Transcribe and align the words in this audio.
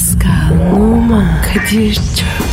Pascal, 0.00 0.72
Oman, 0.72 1.42
Kadir 1.42 1.94
çok 1.94 2.49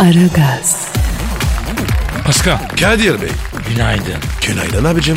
Aragaz, 0.00 0.88
Pascal, 2.26 2.58
Kadir 2.80 3.20
Bey. 3.22 3.28
günaydın. 3.68 4.14
Günaydın 4.46 4.84
abicim. 4.84 5.16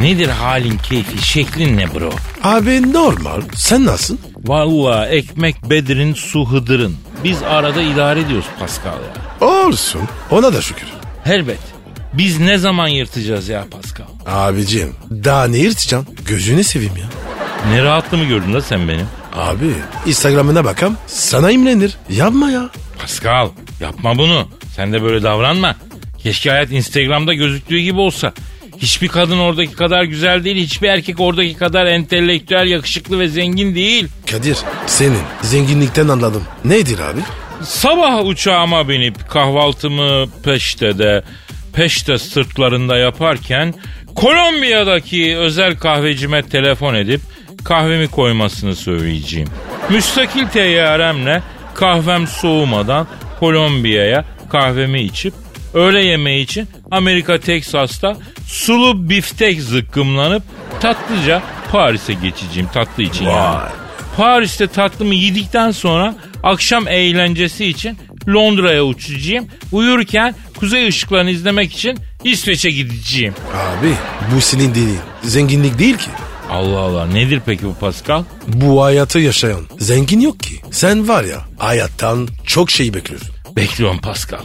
Nedir 0.00 0.28
halin, 0.28 0.78
keyfi, 0.78 1.26
şeklin 1.26 1.76
ne 1.76 1.94
bro? 1.94 2.10
Abi 2.42 2.92
normal. 2.92 3.40
Sen 3.54 3.84
nasılsın? 3.86 4.18
Vallahi 4.44 5.08
ekmek 5.08 5.70
Bedir'in, 5.70 6.14
su 6.14 6.46
Hıdır'ın. 6.50 6.96
Biz 7.24 7.42
arada 7.42 7.82
idare 7.82 8.20
ediyoruz 8.20 8.46
Pascal 8.60 8.92
ya. 8.92 9.46
Olsun. 9.48 10.00
Ona 10.30 10.52
da 10.54 10.62
şükür. 10.62 10.86
Elbet. 11.26 11.58
Biz 12.12 12.40
ne 12.40 12.58
zaman 12.58 12.88
yırtacağız 12.88 13.48
ya 13.48 13.64
Pascal? 13.70 14.06
Abicim 14.26 14.94
daha 15.10 15.44
ne 15.46 15.58
yırtacaksın? 15.58 16.16
Gözünü 16.26 16.64
seveyim 16.64 16.96
ya. 16.96 17.06
Ne 17.70 17.82
rahatlığımı 17.82 18.24
gördün 18.24 18.54
da 18.54 18.60
sen 18.60 18.88
benim. 18.88 19.06
Abi 19.36 19.74
Instagram'ına 20.06 20.64
bakam 20.64 20.96
sana 21.06 21.50
imrenir. 21.50 21.96
Yapma 22.10 22.50
ya. 22.50 22.68
Pascal 22.98 23.48
yapma 23.80 24.18
bunu. 24.18 24.48
Sen 24.76 24.92
de 24.92 25.02
böyle 25.02 25.22
davranma. 25.22 25.76
Keşke 26.22 26.50
hayat 26.50 26.70
Instagram'da 26.70 27.34
gözüktüğü 27.34 27.78
gibi 27.78 28.00
olsa. 28.00 28.32
Hiçbir 28.78 29.08
kadın 29.08 29.38
oradaki 29.38 29.72
kadar 29.72 30.04
güzel 30.04 30.44
değil. 30.44 30.56
Hiçbir 30.56 30.88
erkek 30.88 31.20
oradaki 31.20 31.54
kadar 31.54 31.86
entelektüel, 31.86 32.66
yakışıklı 32.66 33.18
ve 33.18 33.28
zengin 33.28 33.74
değil. 33.74 34.08
Kadir 34.30 34.56
senin 34.86 35.18
zenginlikten 35.42 36.08
anladım. 36.08 36.42
Nedir 36.64 36.98
abi? 36.98 37.20
Sabah 37.62 38.24
uçağıma 38.26 38.88
binip 38.88 39.28
kahvaltımı 39.30 40.26
Peşte'de, 40.44 41.22
Peşte 41.72 42.18
sırtlarında 42.18 42.96
yaparken 42.96 43.74
Kolombiya'daki 44.14 45.36
özel 45.36 45.76
kahvecime 45.76 46.42
telefon 46.42 46.94
edip 46.94 47.20
kahvemi 47.64 48.08
koymasını 48.08 48.76
söyleyeceğim. 48.76 49.48
Müstakil 49.90 50.46
teyyaremle 50.46 51.42
kahvem 51.74 52.26
soğumadan 52.26 53.06
Kolombiya'ya 53.40 54.24
kahvemi 54.50 55.02
içip 55.02 55.34
öğle 55.74 56.04
yemeği 56.04 56.44
için 56.44 56.68
Amerika 56.90 57.40
Teksas'ta 57.40 58.16
sulu 58.46 59.08
biftek 59.08 59.62
zıkkımlanıp 59.62 60.42
tatlıca 60.80 61.42
Paris'e 61.72 62.12
geçeceğim 62.12 62.68
tatlı 62.74 63.02
için 63.02 63.24
yani. 63.24 63.56
Vay. 63.56 63.68
Paris'te 64.16 64.66
tatlımı 64.66 65.14
yedikten 65.14 65.70
sonra 65.70 66.14
akşam 66.42 66.88
eğlencesi 66.88 67.66
için 67.66 67.98
Londra'ya 68.28 68.84
uçacağım. 68.84 69.46
Uyurken 69.72 70.34
kuzey 70.56 70.88
ışıklarını 70.88 71.30
izlemek 71.30 71.72
için 71.72 71.98
İsveç'e 72.24 72.70
gideceğim. 72.70 73.34
Abi 73.54 73.94
bu 74.34 74.40
senin 74.40 74.70
dediğin 74.70 74.98
zenginlik 75.22 75.78
değil 75.78 75.96
ki. 75.96 76.10
Allah 76.54 76.78
Allah 76.78 77.06
nedir 77.06 77.42
peki 77.46 77.66
bu 77.66 77.74
Pascal? 77.74 78.24
Bu 78.46 78.82
hayatı 78.84 79.18
yaşayan 79.18 79.60
zengin 79.78 80.20
yok 80.20 80.40
ki. 80.40 80.60
Sen 80.70 81.08
var 81.08 81.24
ya 81.24 81.40
hayattan 81.58 82.28
çok 82.46 82.70
şey 82.70 82.94
bekliyorsun. 82.94 83.30
Bekliyorum 83.56 84.00
Pascal. 84.00 84.40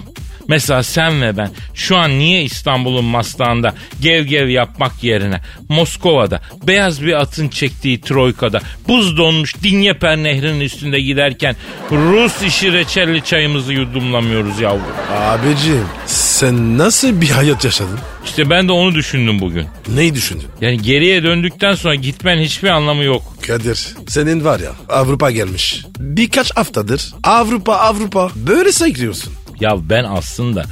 Mesela 0.49 0.83
sen 0.83 1.21
ve 1.21 1.37
ben 1.37 1.49
şu 1.73 1.97
an 1.97 2.19
niye 2.19 2.43
İstanbul'un 2.43 3.05
maslağında 3.05 3.73
gev 4.01 4.23
gev 4.23 4.47
yapmak 4.47 5.03
yerine 5.03 5.41
Moskova'da 5.69 6.41
beyaz 6.67 7.01
bir 7.01 7.13
atın 7.13 7.49
çektiği 7.49 8.01
troykada 8.01 8.61
buz 8.87 9.17
donmuş 9.17 9.55
Dinyeper 9.63 10.17
nehrinin 10.17 10.59
üstünde 10.59 10.99
giderken 10.99 11.55
Rus 11.91 12.43
işi 12.43 12.73
reçelli 12.73 13.23
çayımızı 13.23 13.73
yudumlamıyoruz 13.73 14.59
yavrum. 14.59 14.81
Abicim 15.11 15.85
sen 16.05 16.77
nasıl 16.77 17.21
bir 17.21 17.29
hayat 17.29 17.65
yaşadın? 17.65 17.99
İşte 18.25 18.49
ben 18.49 18.67
de 18.67 18.71
onu 18.71 18.95
düşündüm 18.95 19.39
bugün. 19.39 19.67
Neyi 19.87 20.15
düşündün? 20.15 20.47
Yani 20.61 20.81
geriye 20.81 21.23
döndükten 21.23 21.75
sonra 21.75 21.95
gitmen 21.95 22.37
hiçbir 22.37 22.69
anlamı 22.69 23.03
yok. 23.03 23.21
Kadir 23.47 23.95
senin 24.07 24.45
var 24.45 24.59
ya 24.59 24.71
Avrupa 24.89 25.31
gelmiş. 25.31 25.85
Birkaç 25.99 26.57
haftadır 26.57 27.13
Avrupa 27.23 27.73
Avrupa 27.73 28.29
böyle 28.35 28.71
sayıklıyorsun. 28.71 29.33
Ya 29.59 29.89
ben 29.89 30.03
aslında 30.03 30.63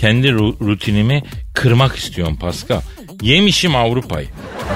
kendi 0.00 0.26
ru- 0.28 0.66
rutinimi 0.66 1.22
kırmak 1.54 1.96
istiyorum 1.96 2.36
Pascal. 2.40 2.80
Yemişim 3.22 3.76
Avrupa'yı. 3.76 4.26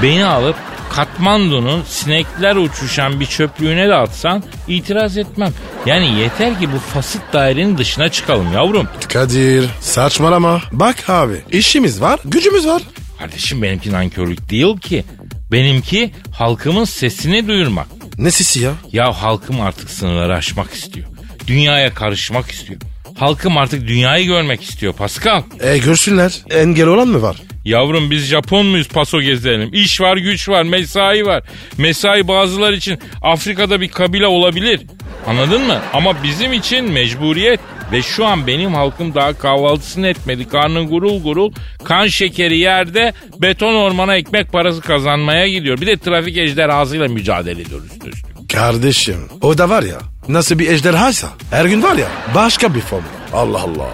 Beni 0.03 0.25
alıp 0.25 0.57
Katmandu'nun 0.93 1.83
sinekler 1.89 2.57
uçuşan 2.57 3.21
bir 3.21 3.27
çöplüğüne 3.27 3.89
de 3.89 3.95
atsan 3.95 4.43
itiraz 4.69 5.17
etmem. 5.19 5.53
Yani 5.87 6.21
yeter 6.21 6.61
ki 6.61 6.73
bu 6.73 6.79
fasit 6.79 7.23
dairenin 7.33 7.79
dışına 7.79 8.09
çıkalım 8.09 8.53
yavrum. 8.53 8.89
Kadir 9.13 9.69
saçmalama. 9.81 10.63
Bak 10.73 11.11
abi 11.11 11.35
işimiz 11.51 12.01
var 12.01 12.21
gücümüz 12.25 12.67
var. 12.67 12.83
Kardeşim 13.19 13.63
benimki 13.63 13.93
nankörlük 13.93 14.51
değil 14.51 14.79
ki. 14.79 15.05
Benimki 15.53 16.11
halkımın 16.33 16.85
sesini 16.85 17.49
duyurmak. 17.49 17.87
Ne 18.19 18.31
sesi 18.31 18.61
ya? 18.61 18.73
Ya 18.93 19.13
halkım 19.13 19.61
artık 19.61 19.91
sınırları 19.91 20.37
aşmak 20.37 20.75
istiyor. 20.75 21.07
Dünyaya 21.47 21.95
karışmak 21.95 22.51
istiyor. 22.51 22.81
Halkım 23.19 23.57
artık 23.57 23.89
dünyayı 23.89 24.27
görmek 24.27 24.63
istiyor 24.63 24.93
Pascal. 24.93 25.43
E 25.61 25.79
görsünler. 25.79 26.41
Engel 26.51 26.87
olan 26.87 27.09
mı 27.09 27.23
var? 27.23 27.37
Yavrum 27.65 28.11
biz 28.11 28.25
Japon 28.25 28.67
muyuz 28.67 28.89
paso 28.89 29.21
gezelim? 29.21 29.71
İş 29.73 30.01
var 30.01 30.17
güç 30.17 30.49
var 30.49 30.63
mesai 30.63 31.27
var. 31.27 31.43
Mesai 31.79 32.29
bazılar 32.29 32.73
için 32.73 32.99
Afrika'da 33.23 33.81
bir 33.81 33.89
kabile 33.89 34.27
olabilir. 34.27 34.81
Anladın 35.27 35.63
mı? 35.67 35.81
Ama 35.93 36.23
bizim 36.23 36.53
için 36.53 36.93
mecburiyet. 36.93 37.61
Ve 37.93 38.03
şu 38.03 38.27
an 38.27 38.47
benim 38.47 38.75
halkım 38.75 39.15
daha 39.15 39.39
kahvaltısını 39.39 40.07
etmedi. 40.09 40.49
Karnı 40.49 40.87
gurul 40.87 41.23
gurul. 41.23 41.53
Kan 41.85 42.07
şekeri 42.07 42.59
yerde 42.59 43.13
beton 43.43 43.75
ormana 43.75 44.17
ekmek 44.17 44.53
parası 44.53 44.81
kazanmaya 44.81 45.49
gidiyor. 45.49 45.81
Bir 45.81 45.87
de 45.87 45.97
trafik 45.97 46.37
ejderhasıyla 46.37 47.09
mücadele 47.09 47.61
ediyoruz 47.63 47.87
üstüne 47.93 48.11
üstlük. 48.11 48.51
Kardeşim 48.53 49.17
o 49.41 49.59
da 49.59 49.69
var 49.69 49.83
ya 49.83 49.99
nasıl 50.29 50.59
bir 50.59 50.71
ejderhaysa 50.71 51.29
her 51.51 51.65
gün 51.65 51.83
var 51.83 51.97
ya 51.97 52.09
başka 52.35 52.75
bir 52.75 52.81
form. 52.81 53.03
Allah 53.33 53.61
Allah. 53.61 53.91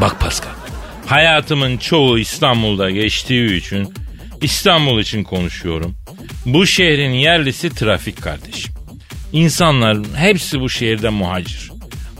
Bak 0.00 0.20
Pascal. 0.20 0.50
Hayatımın 1.06 1.76
çoğu 1.76 2.18
İstanbul'da 2.18 2.90
geçtiği 2.90 3.56
için 3.56 3.94
İstanbul 4.42 5.00
için 5.00 5.24
konuşuyorum. 5.24 5.94
Bu 6.46 6.66
şehrin 6.66 7.12
yerlisi 7.12 7.70
trafik 7.70 8.22
kardeşim. 8.22 8.74
İnsanların 9.32 10.06
hepsi 10.16 10.60
bu 10.60 10.70
şehirde 10.70 11.08
muhacir. 11.08 11.70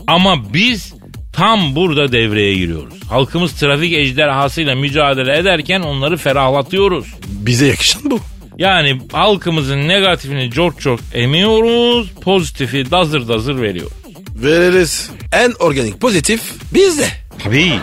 Ama 0.07 0.53
biz 0.53 0.93
tam 1.33 1.75
burada 1.75 2.11
devreye 2.11 2.53
giriyoruz. 2.55 2.93
Halkımız 3.09 3.53
trafik 3.53 3.93
ejderhasıyla 3.93 4.75
mücadele 4.75 5.37
ederken 5.37 5.81
onları 5.81 6.17
ferahlatıyoruz. 6.17 7.13
Bize 7.27 7.65
yakışan 7.65 8.01
bu. 8.11 8.19
Yani 8.57 9.01
halkımızın 9.11 9.87
negatifini 9.87 10.51
çok 10.51 10.81
çok 10.81 10.99
emiyoruz, 11.13 12.11
pozitifi 12.21 12.91
dazır 12.91 13.27
dazır 13.27 13.61
veriyoruz. 13.61 13.93
Veririz. 14.35 15.11
En 15.31 15.51
organik 15.59 16.01
pozitif 16.01 16.41
bizde. 16.73 17.07
Tabii, 17.43 17.73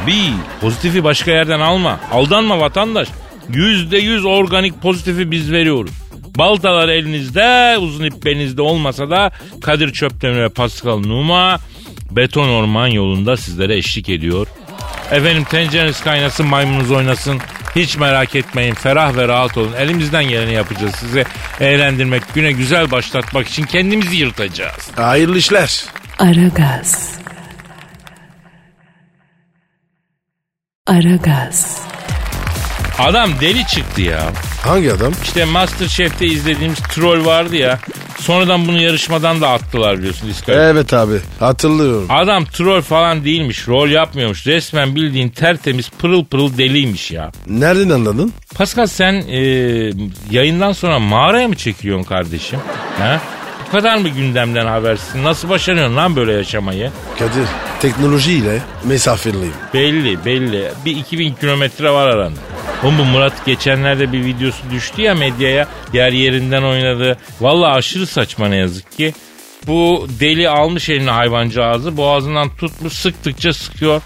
tabii. 0.00 0.32
Pozitifi 0.60 1.04
başka 1.04 1.30
yerden 1.30 1.60
alma. 1.60 2.00
Aldanma 2.12 2.60
vatandaş. 2.60 3.08
Yüzde 3.48 3.98
yüz 3.98 4.24
organik 4.24 4.82
pozitifi 4.82 5.30
biz 5.30 5.52
veriyoruz. 5.52 5.92
Baltalar 6.38 6.88
elinizde, 6.88 7.78
uzun 7.78 8.04
ip 8.04 8.24
belinizde 8.24 8.62
olmasa 8.62 9.10
da 9.10 9.30
Kadir 9.62 9.92
Çöptemir 9.92 10.42
ve 10.42 10.48
Pascal 10.48 10.98
Numa 10.98 11.58
beton 12.10 12.48
orman 12.48 12.86
yolunda 12.86 13.36
sizlere 13.36 13.76
eşlik 13.76 14.08
ediyor. 14.08 14.46
Efendim 15.10 15.44
tencereniz 15.44 16.00
kaynasın, 16.00 16.46
maymununuz 16.46 16.90
oynasın. 16.90 17.40
Hiç 17.76 17.96
merak 17.96 18.34
etmeyin, 18.34 18.74
ferah 18.74 19.16
ve 19.16 19.28
rahat 19.28 19.56
olun. 19.56 19.72
Elimizden 19.72 20.24
geleni 20.24 20.52
yapacağız 20.52 20.94
sizi 20.94 21.24
eğlendirmek, 21.60 22.22
güne 22.34 22.52
güzel 22.52 22.90
başlatmak 22.90 23.48
için 23.48 23.64
kendimizi 23.64 24.16
yırtacağız. 24.16 24.90
Hayırlı 24.96 25.38
işler. 25.38 25.84
Aragaz. 26.18 27.14
Aragaz. 30.86 31.80
Adam 32.98 33.30
deli 33.40 33.66
çıktı 33.66 34.02
ya. 34.02 34.32
Hangi 34.64 34.92
adam? 34.92 35.12
İşte 35.22 35.44
Masterchef'te 35.44 36.26
izlediğimiz 36.26 36.78
troll 36.78 37.24
vardı 37.24 37.56
ya. 37.56 37.78
Sonradan 38.20 38.68
bunu 38.68 38.82
yarışmadan 38.82 39.40
da 39.40 39.48
attılar 39.50 39.98
biliyorsun 39.98 40.28
diskalifiye. 40.28 40.68
Evet 40.68 40.92
abi 40.94 41.20
hatırlıyorum. 41.40 42.06
Adam 42.08 42.44
troll 42.44 42.80
falan 42.82 43.24
değilmiş, 43.24 43.68
rol 43.68 43.88
yapmıyormuş. 43.88 44.46
Resmen 44.46 44.94
bildiğin 44.94 45.28
tertemiz 45.28 45.90
pırıl 45.90 46.24
pırıl 46.24 46.58
deliymiş 46.58 47.10
ya. 47.10 47.32
Nereden 47.46 47.90
anladın? 47.90 48.32
Pascal 48.54 48.86
sen 48.86 49.12
e, 49.28 49.38
yayından 50.30 50.72
sonra 50.72 50.98
mağaraya 50.98 51.48
mı 51.48 51.56
çekiliyorsun 51.56 52.04
kardeşim? 52.04 52.58
Ha? 52.98 53.20
Bu 53.66 53.70
kadar 53.72 53.96
mı 53.96 54.08
gündemden 54.08 54.66
habersin? 54.66 55.24
Nasıl 55.24 55.48
başarıyorsun 55.48 55.96
lan 55.96 56.16
böyle 56.16 56.32
yaşamayı? 56.32 56.90
Kadir 57.18 57.46
teknolojiyle 57.80 58.62
mesafeliyim. 58.84 59.52
Belli 59.74 60.24
belli. 60.24 60.70
Bir 60.84 60.96
2000 60.96 61.34
kilometre 61.34 61.90
var 61.90 62.06
aranda. 62.08 62.38
Oğlum 62.84 62.98
bu 62.98 63.04
Murat 63.04 63.46
geçenlerde 63.46 64.12
bir 64.12 64.24
videosu 64.24 64.70
düştü 64.70 65.02
ya 65.02 65.14
medyaya. 65.14 65.68
Yer 65.92 66.12
yerinden 66.12 66.62
oynadı. 66.62 67.18
Valla 67.40 67.72
aşırı 67.72 68.06
saçma 68.06 68.48
ne 68.48 68.56
yazık 68.56 68.96
ki. 68.96 69.14
Bu 69.66 70.08
deli 70.20 70.48
almış 70.48 70.88
eline 70.88 71.10
hayvancağızı 71.10 71.96
boğazından 71.96 72.56
tutmuş 72.56 72.92
sıktıkça 72.92 73.52
sıkıyor. 73.52 74.02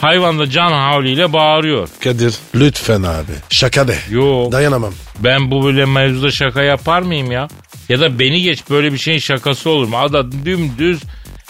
Hayvan 0.00 0.38
da 0.38 0.50
can 0.50 0.72
havliyle 0.72 1.32
bağırıyor. 1.32 1.88
Kadir 2.04 2.34
lütfen 2.54 3.02
abi. 3.02 3.32
Şaka 3.50 3.88
de. 3.88 3.96
Yok. 4.10 4.52
Dayanamam. 4.52 4.92
Ben 5.18 5.50
bu 5.50 5.64
böyle 5.64 5.84
mevzuda 5.84 6.30
şaka 6.30 6.62
yapar 6.62 7.02
mıyım 7.02 7.30
ya? 7.30 7.48
Ya 7.88 8.00
da 8.00 8.18
beni 8.18 8.42
geç 8.42 8.62
böyle 8.70 8.92
bir 8.92 8.98
şeyin 8.98 9.18
şakası 9.18 9.70
olur 9.70 9.88
mu? 9.88 9.96
Adam 9.96 10.30
dümdüz 10.44 11.02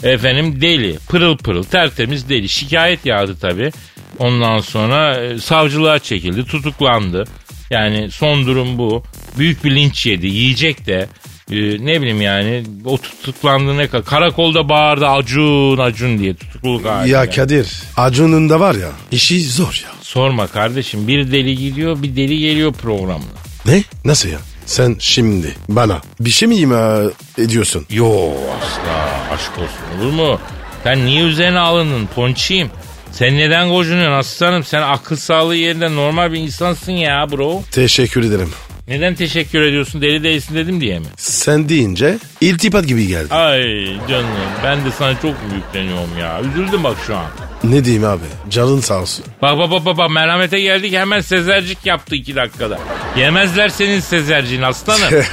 efendim 0.03 0.61
deli. 0.61 0.99
Pırıl 1.09 1.37
pırıl 1.37 1.63
tertemiz 1.65 2.29
deli. 2.29 2.49
Şikayet 2.49 3.07
yağdı 3.07 3.37
tabii. 3.41 3.73
Ondan 4.19 4.59
sonra 4.59 5.25
e, 5.25 5.39
savcılığa 5.39 5.99
çekildi. 5.99 6.45
Tutuklandı. 6.45 7.25
Yani 7.71 8.11
son 8.11 8.47
durum 8.47 8.79
bu. 8.79 9.03
Büyük 9.39 9.65
bir 9.65 9.75
linç 9.77 10.07
yedi. 10.07 10.27
Yiyecek 10.27 10.87
de. 10.87 11.09
e, 11.51 11.57
ne 11.87 12.01
bileyim 12.03 12.21
yani 12.23 12.65
o 12.85 12.99
tutuklandı 12.99 13.77
ne 13.77 13.87
kadar. 13.89 14.05
Karakolda 14.05 14.69
bağırdı 14.69 15.07
Acun 15.09 15.79
Acun 15.79 16.19
diye 16.19 16.35
tutukluluk 16.35 16.85
halinde. 16.85 17.13
Ya 17.13 17.31
Kadir 17.31 17.69
Acun'un 17.97 18.51
da 18.51 18.61
var 18.61 18.75
ya 18.75 18.89
işi 19.13 19.43
zor 19.45 19.83
ya. 19.85 19.91
Sorma 20.03 20.47
kardeşim 20.47 21.09
bir 21.09 21.33
deli 21.33 21.57
gidiyor 21.57 22.03
bir 22.03 22.17
deli 22.17 22.39
geliyor 22.39 22.73
programına. 22.73 23.39
Ne? 23.67 23.83
Nasıl 24.05 24.29
ya? 24.29 24.39
Sen 24.67 24.97
şimdi 24.99 25.55
bana 25.69 26.01
bir 26.21 26.31
şey 26.31 26.49
mi 26.49 26.57
ima 26.57 27.01
ediyorsun? 27.39 27.87
Yo 27.91 28.31
asla 28.63 29.35
aşk 29.35 29.53
olsun 29.59 30.01
olur 30.03 30.13
mu? 30.13 30.41
Sen 30.85 31.07
niye 31.07 31.23
üzerine 31.23 31.59
alındın 31.59 32.07
ponçiyim? 32.15 32.71
Sen 33.13 33.39
neden 33.39 33.69
gocunuyorsun 33.69 34.19
aslanım? 34.19 34.65
Sen 34.65 34.83
akıl 34.83 35.17
sağlığı 35.17 35.57
yerinde 35.57 35.95
normal 35.95 36.33
bir 36.33 36.39
insansın 36.41 36.93
ya 36.93 37.27
bro. 37.31 37.63
Teşekkür 37.71 38.25
ederim. 38.25 38.51
Neden 38.89 39.15
teşekkür 39.15 39.63
ediyorsun? 39.63 40.03
Deli 40.03 40.23
değilsin 40.25 40.55
dedim 40.55 40.81
diye 40.81 40.99
mi? 40.99 41.07
Sen 41.17 41.69
deyince 41.69 42.19
iltifat 42.41 42.87
gibi 42.87 43.07
geldi. 43.07 43.35
Ay 43.35 43.63
canım 44.09 44.27
ben 44.65 44.85
de 44.85 44.91
sana 44.99 45.21
çok 45.21 45.35
yükleniyorum 45.57 46.19
ya. 46.21 46.41
Üzüldüm 46.41 46.85
bak 46.85 46.97
şu 47.07 47.17
an. 47.17 47.27
Ne 47.65 47.85
diyeyim 47.85 48.05
abi? 48.05 48.25
Canın 48.51 48.81
sağ 48.81 49.01
olsun. 49.01 49.25
Bak 49.43 49.59
bak 49.59 49.71
bak 49.71 49.85
bak, 49.85 49.97
bak 49.99 50.11
merhamete 50.11 50.61
geldik 50.61 50.93
hemen 50.93 51.21
sezercik 51.21 51.87
yaptı 51.87 52.15
iki 52.15 52.37
dakikada. 52.37 52.79
Yemezler 53.17 53.69
senin 53.69 54.01
sezerciğin 54.01 54.63
aslanım. 54.63 55.15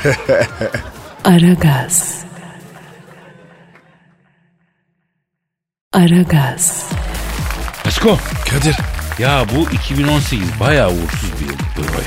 Aragaz. 1.25 2.24
Aragaz. 5.94 6.89
Aşko 8.06 8.18
Kadir 8.50 8.75
ya 9.19 9.46
bu 9.56 9.69
2018 9.72 10.60
bayağı 10.60 10.90
uğursuz 10.90 11.30
bir 11.40 11.46
yıl 11.46 11.54
ya. 11.78 12.04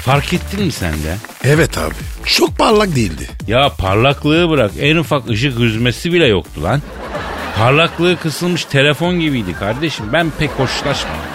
Fark 0.00 0.32
ettin 0.32 0.64
mi 0.64 0.72
sen 0.72 0.92
de? 0.92 1.16
evet 1.44 1.78
abi. 1.78 1.94
Çok 2.24 2.58
parlak 2.58 2.96
değildi. 2.96 3.28
Ya 3.46 3.72
parlaklığı 3.78 4.50
bırak 4.50 4.70
en 4.80 4.96
ufak 4.96 5.28
ışık 5.28 5.58
hüzmesi 5.58 6.12
bile 6.12 6.26
yoktu 6.26 6.62
lan. 6.62 6.82
Parlaklığı 7.58 8.16
kısılmış 8.16 8.64
telefon 8.64 9.20
gibiydi 9.20 9.52
kardeşim. 9.52 10.06
Ben 10.12 10.30
pek 10.38 10.50
hoşlaşmadım. 10.50 11.25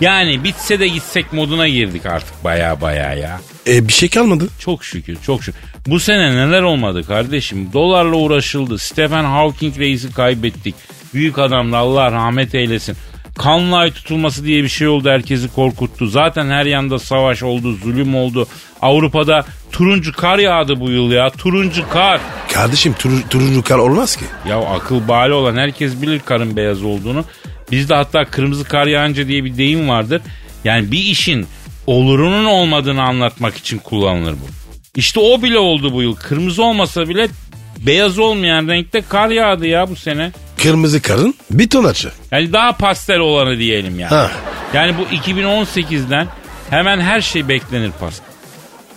Yani 0.00 0.44
bitse 0.44 0.80
de 0.80 0.88
gitsek 0.88 1.32
moduna 1.32 1.68
girdik 1.68 2.06
artık 2.06 2.44
baya 2.44 2.80
baya 2.80 3.14
ya. 3.14 3.40
E 3.66 3.88
bir 3.88 3.92
şey 3.92 4.08
kalmadı. 4.08 4.48
Çok 4.58 4.84
şükür 4.84 5.16
çok 5.22 5.42
şükür. 5.44 5.60
Bu 5.86 6.00
sene 6.00 6.36
neler 6.36 6.62
olmadı 6.62 7.02
kardeşim? 7.06 7.68
Dolarla 7.72 8.16
uğraşıldı. 8.16 8.78
Stephen 8.78 9.24
Hawking 9.24 9.78
reisi 9.78 10.14
kaybettik. 10.14 10.74
Büyük 11.14 11.38
adamla 11.38 11.76
Allah 11.76 12.12
rahmet 12.12 12.54
eylesin. 12.54 12.96
Kanlı 13.38 13.76
ay 13.76 13.90
tutulması 13.90 14.44
diye 14.44 14.62
bir 14.62 14.68
şey 14.68 14.88
oldu 14.88 15.10
herkesi 15.10 15.48
korkuttu. 15.54 16.06
Zaten 16.06 16.50
her 16.50 16.66
yanda 16.66 16.98
savaş 16.98 17.42
oldu, 17.42 17.72
zulüm 17.72 18.14
oldu. 18.14 18.46
Avrupa'da 18.82 19.44
turuncu 19.72 20.12
kar 20.12 20.38
yağdı 20.38 20.80
bu 20.80 20.90
yıl 20.90 21.10
ya. 21.12 21.30
Turuncu 21.30 21.88
kar. 21.88 22.20
Kardeşim 22.52 22.92
tur, 22.92 23.10
turuncu 23.30 23.62
kar 23.62 23.78
olmaz 23.78 24.16
ki. 24.16 24.24
Ya 24.48 24.58
akıl 24.58 25.08
bali 25.08 25.32
olan 25.32 25.56
herkes 25.56 26.02
bilir 26.02 26.20
karın 26.24 26.56
beyaz 26.56 26.82
olduğunu. 26.82 27.24
Bizde 27.70 27.94
hatta 27.94 28.24
kırmızı 28.24 28.64
kar 28.64 28.86
yağınca 28.86 29.28
diye 29.28 29.44
bir 29.44 29.56
deyim 29.56 29.88
vardır. 29.88 30.22
Yani 30.64 30.92
bir 30.92 30.98
işin 30.98 31.46
olurunun 31.86 32.44
olmadığını 32.44 33.02
anlatmak 33.02 33.56
için 33.56 33.78
kullanılır 33.78 34.32
bu. 34.32 34.46
İşte 34.96 35.20
o 35.20 35.42
bile 35.42 35.58
oldu 35.58 35.92
bu 35.92 36.02
yıl. 36.02 36.16
Kırmızı 36.16 36.62
olmasa 36.62 37.08
bile 37.08 37.28
beyaz 37.78 38.18
olmayan 38.18 38.68
renkte 38.68 39.02
kar 39.08 39.28
yağdı 39.28 39.66
ya 39.66 39.90
bu 39.90 39.96
sene. 39.96 40.32
Kırmızı 40.62 41.02
karın 41.02 41.34
bir 41.50 41.70
ton 41.70 41.84
açı. 41.84 42.10
Yani 42.30 42.52
daha 42.52 42.72
pastel 42.72 43.18
olanı 43.18 43.58
diyelim 43.58 44.00
yani. 44.00 44.10
Ha. 44.10 44.30
Yani 44.74 44.94
bu 44.98 45.02
2018'den 45.30 46.26
hemen 46.70 47.00
her 47.00 47.20
şey 47.20 47.48
beklenir 47.48 47.90
pastel. 48.00 48.29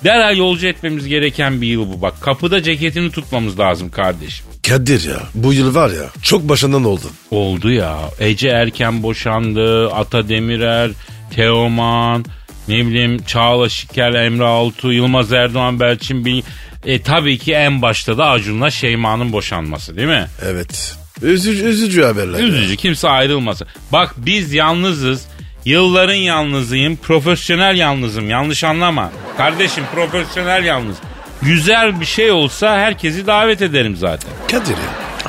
Derhal 0.03 0.37
yolcu 0.37 0.67
etmemiz 0.67 1.07
gereken 1.07 1.61
bir 1.61 1.67
yıl 1.67 1.93
bu 1.93 2.01
bak. 2.01 2.21
Kapıda 2.21 2.63
ceketini 2.63 3.11
tutmamız 3.11 3.59
lazım 3.59 3.89
kardeşim. 3.91 4.45
Kadir 4.67 5.09
ya 5.09 5.19
bu 5.35 5.53
yıl 5.53 5.75
var 5.75 5.89
ya 5.89 6.05
çok 6.21 6.49
başından 6.49 6.83
oldu. 6.83 7.05
Oldu 7.31 7.71
ya. 7.71 7.97
Ece 8.19 8.47
erken 8.49 9.03
boşandı. 9.03 9.91
Ata 9.93 10.29
Demirer, 10.29 10.91
Teoman, 11.35 12.25
ne 12.67 12.87
bileyim 12.87 13.23
Çağla 13.23 13.69
Şikel, 13.69 14.13
Emre 14.15 14.43
Altuğ, 14.43 14.93
Yılmaz 14.93 15.31
Erdoğan, 15.33 15.79
Belçin 15.79 16.25
Bil... 16.25 16.41
E 16.85 17.01
tabii 17.01 17.37
ki 17.37 17.53
en 17.53 17.81
başta 17.81 18.17
da 18.17 18.29
Acun'la 18.29 18.71
Şeyma'nın 18.71 19.31
boşanması 19.33 19.97
değil 19.97 20.07
mi? 20.07 20.27
Evet. 20.45 20.95
Üzücü, 21.21 21.63
üzücü 21.65 22.03
haberler. 22.03 22.39
ya. 22.39 22.45
Üzücü 22.45 22.75
kimse 22.75 23.09
ayrılmasın. 23.09 23.67
Bak 23.91 24.13
biz 24.17 24.53
yalnızız. 24.53 25.25
Yılların 25.65 26.13
yalnızıyım. 26.13 26.95
Profesyonel 26.95 27.75
yalnızım. 27.75 28.29
Yanlış 28.29 28.63
anlama. 28.63 29.11
Kardeşim 29.37 29.83
profesyonel 29.95 30.63
yalnız. 30.65 30.95
Güzel 31.41 31.99
bir 31.99 32.05
şey 32.05 32.31
olsa 32.31 32.77
herkesi 32.77 33.27
davet 33.27 33.61
ederim 33.61 33.95
zaten. 33.95 34.31
Kadir 34.51 34.75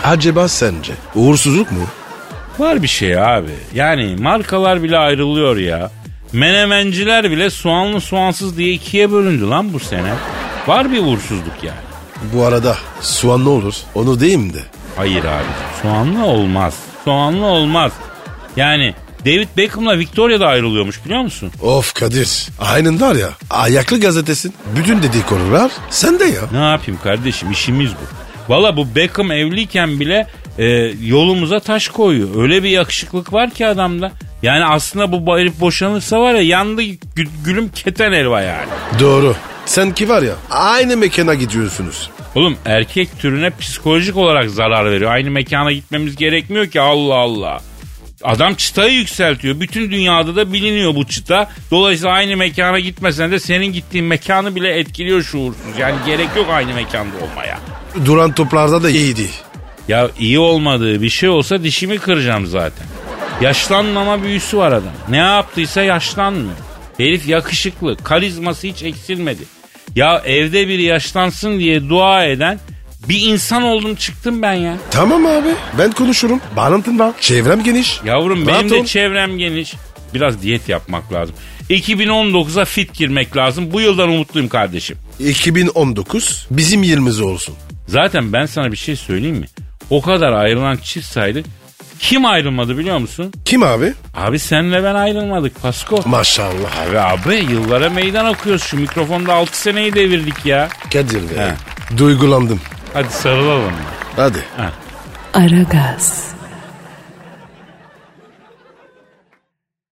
acaba 0.04 0.48
sence 0.48 0.92
uğursuzluk 1.14 1.72
mu? 1.72 1.86
Var 2.58 2.82
bir 2.82 2.88
şey 2.88 3.18
abi. 3.18 3.50
Yani 3.74 4.16
markalar 4.20 4.82
bile 4.82 4.98
ayrılıyor 4.98 5.56
ya. 5.56 5.90
Menemenciler 6.32 7.30
bile 7.30 7.50
soğanlı 7.50 8.00
soğansız 8.00 8.56
diye 8.56 8.72
ikiye 8.72 9.12
bölündü 9.12 9.48
lan 9.48 9.72
bu 9.72 9.80
sene. 9.80 10.12
Var 10.66 10.92
bir 10.92 10.98
uğursuzluk 10.98 11.54
yani. 11.62 11.78
Bu 12.34 12.44
arada 12.44 12.76
soğan 13.00 13.44
ne 13.44 13.48
olur 13.48 13.74
onu 13.94 14.20
diyeyim 14.20 14.52
de. 14.52 14.58
Hayır 14.96 15.24
abi 15.24 15.44
soğanlı 15.82 16.24
olmaz. 16.24 16.74
Soğanlı 17.04 17.46
olmaz. 17.46 17.92
Yani 18.56 18.94
David 19.24 19.48
Beckham'la 19.56 19.98
Victoria 19.98 20.40
da 20.40 20.46
ayrılıyormuş 20.46 21.04
biliyor 21.04 21.20
musun? 21.22 21.50
Of 21.62 21.94
Kadir 21.94 22.48
aynen 22.60 23.00
var 23.00 23.14
ya 23.14 23.30
ayaklı 23.50 24.00
gazetesin. 24.00 24.54
Bütün 24.76 25.02
dedikodular 25.02 25.72
sende 25.90 26.24
ya. 26.24 26.40
Ne 26.52 26.58
yapayım 26.70 27.00
kardeşim 27.04 27.50
işimiz 27.50 27.90
bu. 27.90 28.24
Valla 28.52 28.76
bu 28.76 28.94
Beckham 28.94 29.32
evliyken 29.32 30.00
bile 30.00 30.26
e, 30.58 30.64
yolumuza 31.02 31.60
taş 31.60 31.88
koyuyor. 31.88 32.42
Öyle 32.42 32.62
bir 32.62 32.68
yakışıklık 32.68 33.32
var 33.32 33.50
ki 33.50 33.66
adamda. 33.66 34.12
Yani 34.42 34.64
aslında 34.64 35.12
bu 35.26 35.38
herif 35.38 35.60
boşanırsa 35.60 36.20
var 36.20 36.34
ya 36.34 36.42
yandı 36.42 36.82
gü- 36.82 37.28
gülüm 37.44 37.68
keten 37.68 38.12
elva 38.12 38.40
yani. 38.40 38.66
Doğru. 39.00 39.36
Sen 39.66 39.94
ki 39.94 40.08
var 40.08 40.22
ya 40.22 40.32
aynı 40.50 40.96
mekana 40.96 41.34
gidiyorsunuz. 41.34 42.10
Oğlum 42.34 42.56
erkek 42.64 43.18
türüne 43.18 43.50
psikolojik 43.50 44.16
olarak 44.16 44.50
zarar 44.50 44.90
veriyor. 44.92 45.12
Aynı 45.12 45.30
mekana 45.30 45.72
gitmemiz 45.72 46.16
gerekmiyor 46.16 46.66
ki 46.66 46.80
Allah 46.80 47.14
Allah. 47.14 47.60
Adam 48.24 48.54
çıtayı 48.54 48.92
yükseltiyor. 48.92 49.60
Bütün 49.60 49.90
dünyada 49.90 50.36
da 50.36 50.52
biliniyor 50.52 50.94
bu 50.94 51.06
çıta. 51.06 51.50
Dolayısıyla 51.70 52.12
aynı 52.12 52.36
mekana 52.36 52.78
gitmesen 52.80 53.30
de 53.30 53.38
senin 53.38 53.66
gittiğin 53.66 54.06
mekanı 54.06 54.56
bile 54.56 54.78
etkiliyor 54.78 55.22
şuursuz. 55.22 55.78
Yani 55.78 55.96
gerek 56.06 56.28
yok 56.36 56.46
aynı 56.50 56.74
mekanda 56.74 57.16
olmaya. 57.16 57.58
Duran 58.04 58.32
toplarda 58.32 58.82
da 58.82 58.90
iyiydi. 58.90 59.28
Ya 59.88 60.10
iyi 60.18 60.38
olmadığı 60.38 61.02
bir 61.02 61.10
şey 61.10 61.28
olsa 61.28 61.62
dişimi 61.62 61.98
kıracağım 61.98 62.46
zaten. 62.46 62.86
Yaşlanmama 63.40 64.22
büyüsü 64.22 64.56
var 64.56 64.72
adam. 64.72 64.92
Ne 65.08 65.16
yaptıysa 65.16 65.82
yaşlanmıyor. 65.82 66.56
Herif 66.98 67.28
yakışıklı. 67.28 67.96
Karizması 67.96 68.66
hiç 68.66 68.82
eksilmedi. 68.82 69.42
Ya 69.96 70.22
evde 70.24 70.68
biri 70.68 70.82
yaşlansın 70.82 71.58
diye 71.58 71.88
dua 71.88 72.24
eden 72.24 72.58
bir 73.08 73.20
insan 73.20 73.62
oldum 73.62 73.94
çıktım 73.94 74.42
ben 74.42 74.52
ya. 74.52 74.76
Tamam 74.90 75.26
abi 75.26 75.48
ben 75.78 75.92
konuşurum. 75.92 76.40
Bağlantın 76.56 76.98
var. 76.98 77.12
Çevrem 77.20 77.62
geniş. 77.64 78.00
Yavrum 78.04 78.46
Rahat 78.46 78.60
benim 78.60 78.70
de 78.70 78.74
ol. 78.80 78.84
çevrem 78.84 79.38
geniş. 79.38 79.74
Biraz 80.14 80.42
diyet 80.42 80.68
yapmak 80.68 81.12
lazım. 81.12 81.34
2019'a 81.70 82.64
fit 82.64 82.94
girmek 82.94 83.36
lazım. 83.36 83.72
Bu 83.72 83.80
yıldan 83.80 84.08
umutluyum 84.08 84.48
kardeşim. 84.48 84.96
2019 85.18 86.46
bizim 86.50 86.82
yılımız 86.82 87.20
olsun. 87.20 87.54
Zaten 87.88 88.32
ben 88.32 88.46
sana 88.46 88.72
bir 88.72 88.76
şey 88.76 88.96
söyleyeyim 88.96 89.36
mi? 89.36 89.46
O 89.90 90.02
kadar 90.02 90.32
ayrılan 90.32 90.76
çift 90.76 91.06
saydık. 91.06 91.46
Kim 91.98 92.26
ayrılmadı 92.26 92.78
biliyor 92.78 92.98
musun? 92.98 93.32
Kim 93.44 93.62
abi? 93.62 93.92
Abi 94.14 94.38
senle 94.38 94.84
ben 94.84 94.94
ayrılmadık 94.94 95.62
Pasko. 95.62 96.00
Maşallah. 96.06 96.88
Abi 96.90 97.00
abi 97.00 97.34
yıllara 97.52 97.90
meydan 97.90 98.26
okuyoruz. 98.26 98.62
Şu 98.62 98.76
mikrofonda 98.76 99.34
6 99.34 99.58
seneyi 99.60 99.94
devirdik 99.94 100.46
ya. 100.46 100.68
Kadir 100.92 101.22
be. 101.22 101.36
He. 101.40 101.98
Duygulandım. 101.98 102.60
Hadi 102.94 103.12
sarılalım. 103.12 103.72
Hadi. 104.16 104.44
Aragaz. 105.34 106.28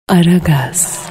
Aragaz. 0.09 1.07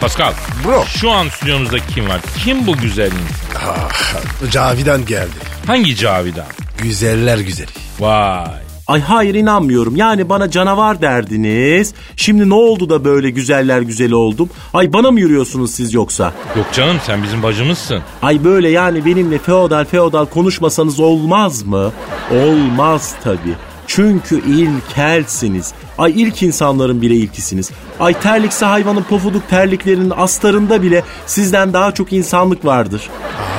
Pascal. 0.00 0.32
Bro. 0.64 0.84
Şu 0.84 1.10
an 1.10 1.28
stüdyomuzda 1.28 1.78
kim 1.78 2.08
var? 2.08 2.20
Kim 2.44 2.66
bu 2.66 2.76
güzel 2.76 3.06
insan? 3.12 3.66
Ah, 3.66 4.50
Cavidan 4.50 5.06
geldi. 5.06 5.30
Hangi 5.66 5.96
Cavidan? 5.96 6.46
Güzeller 6.82 7.38
güzeli. 7.38 7.70
Vay. 8.00 8.46
Ay 8.90 9.00
hayır 9.00 9.34
inanmıyorum. 9.34 9.96
Yani 9.96 10.28
bana 10.28 10.50
canavar 10.50 11.00
derdiniz. 11.02 11.94
Şimdi 12.16 12.48
ne 12.48 12.54
oldu 12.54 12.90
da 12.90 13.04
böyle 13.04 13.30
güzeller 13.30 13.80
güzeli 13.80 14.14
oldum? 14.14 14.50
Ay 14.74 14.92
bana 14.92 15.10
mı 15.10 15.20
yürüyorsunuz 15.20 15.70
siz 15.70 15.94
yoksa? 15.94 16.32
Yok 16.56 16.66
canım 16.72 16.96
sen 17.06 17.22
bizim 17.22 17.42
bacımızsın. 17.42 18.02
Ay 18.22 18.44
böyle 18.44 18.68
yani 18.68 19.04
benimle 19.04 19.38
feodal 19.38 19.84
feodal 19.84 20.26
konuşmasanız 20.26 21.00
olmaz 21.00 21.62
mı? 21.62 21.92
Olmaz 22.30 23.14
tabii. 23.24 23.54
Çünkü 23.86 24.42
ilkelsiniz. 24.46 25.72
Ay 25.98 26.22
ilk 26.22 26.42
insanların 26.42 27.02
bile 27.02 27.14
ilkisiniz. 27.14 27.70
Ay 28.00 28.20
terlikse 28.20 28.66
hayvanın 28.66 29.02
pofuduk 29.02 29.48
terliklerinin 29.50 30.12
astarında 30.16 30.82
bile 30.82 31.02
sizden 31.26 31.72
daha 31.72 31.92
çok 31.94 32.12
insanlık 32.12 32.64
vardır. 32.64 33.02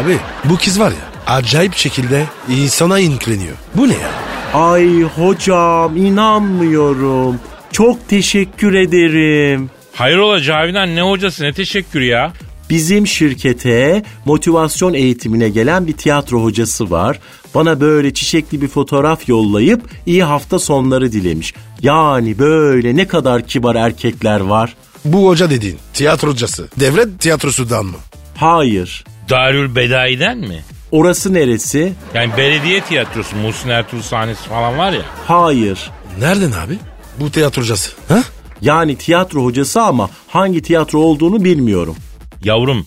Abi 0.03 0.17
bu 0.45 0.57
kız 0.57 0.79
var 0.79 0.91
ya 0.91 1.33
acayip 1.35 1.75
şekilde 1.75 2.25
insana 2.50 3.00
inkleniyor. 3.00 3.55
Bu 3.75 3.88
ne 3.89 3.93
ya? 3.93 4.30
Ay 4.53 5.01
hocam 5.01 5.98
inanmıyorum. 5.98 7.39
Çok 7.72 8.10
teşekkür 8.10 8.74
ederim. 8.74 9.70
Hayrola 9.93 10.41
Cavidan 10.41 10.96
ne 10.96 11.01
hocası 11.01 11.43
ne 11.43 11.53
teşekkür 11.53 12.01
ya. 12.01 12.34
Bizim 12.70 13.08
şirkete 13.08 14.03
motivasyon 14.25 14.93
eğitimine 14.93 15.50
gelen 15.50 15.88
bir 15.88 15.93
tiyatro 15.93 16.43
hocası 16.43 16.91
var. 16.91 17.20
Bana 17.55 17.79
böyle 17.79 18.13
çiçekli 18.13 18.62
bir 18.62 18.67
fotoğraf 18.67 19.29
yollayıp 19.29 19.81
iyi 20.05 20.24
hafta 20.24 20.60
sonları 20.60 21.12
dilemiş. 21.12 21.53
Yani 21.81 22.39
böyle 22.39 22.96
ne 22.96 23.08
kadar 23.08 23.48
kibar 23.48 23.75
erkekler 23.75 24.39
var. 24.39 24.75
Bu 25.05 25.27
hoca 25.27 25.50
dediğin 25.50 25.77
tiyatrocası. 25.93 26.67
Devlet 26.79 27.20
tiyatrosudan 27.20 27.86
mı? 27.86 27.98
Hayır. 28.36 29.03
Darül 29.29 29.75
Bedai'den 29.75 30.38
mi? 30.38 30.62
Orası 30.91 31.33
neresi? 31.33 31.93
Yani 32.13 32.31
belediye 32.38 32.81
tiyatrosu 32.81 33.36
Muhsin 33.36 33.69
Ertuğrul 33.69 34.01
sahnesi 34.01 34.43
falan 34.50 34.77
var 34.77 34.91
ya. 34.91 35.01
Hayır. 35.27 35.91
Nereden 36.19 36.51
abi? 36.51 36.79
Bu 37.19 37.31
tiyatrocası. 37.31 37.91
Ha? 38.07 38.24
Yani 38.62 38.95
tiyatro 38.98 39.43
hocası 39.43 39.81
ama 39.81 40.10
hangi 40.27 40.62
tiyatro 40.62 41.00
olduğunu 41.00 41.43
bilmiyorum. 41.43 41.95
Yavrum 42.43 42.86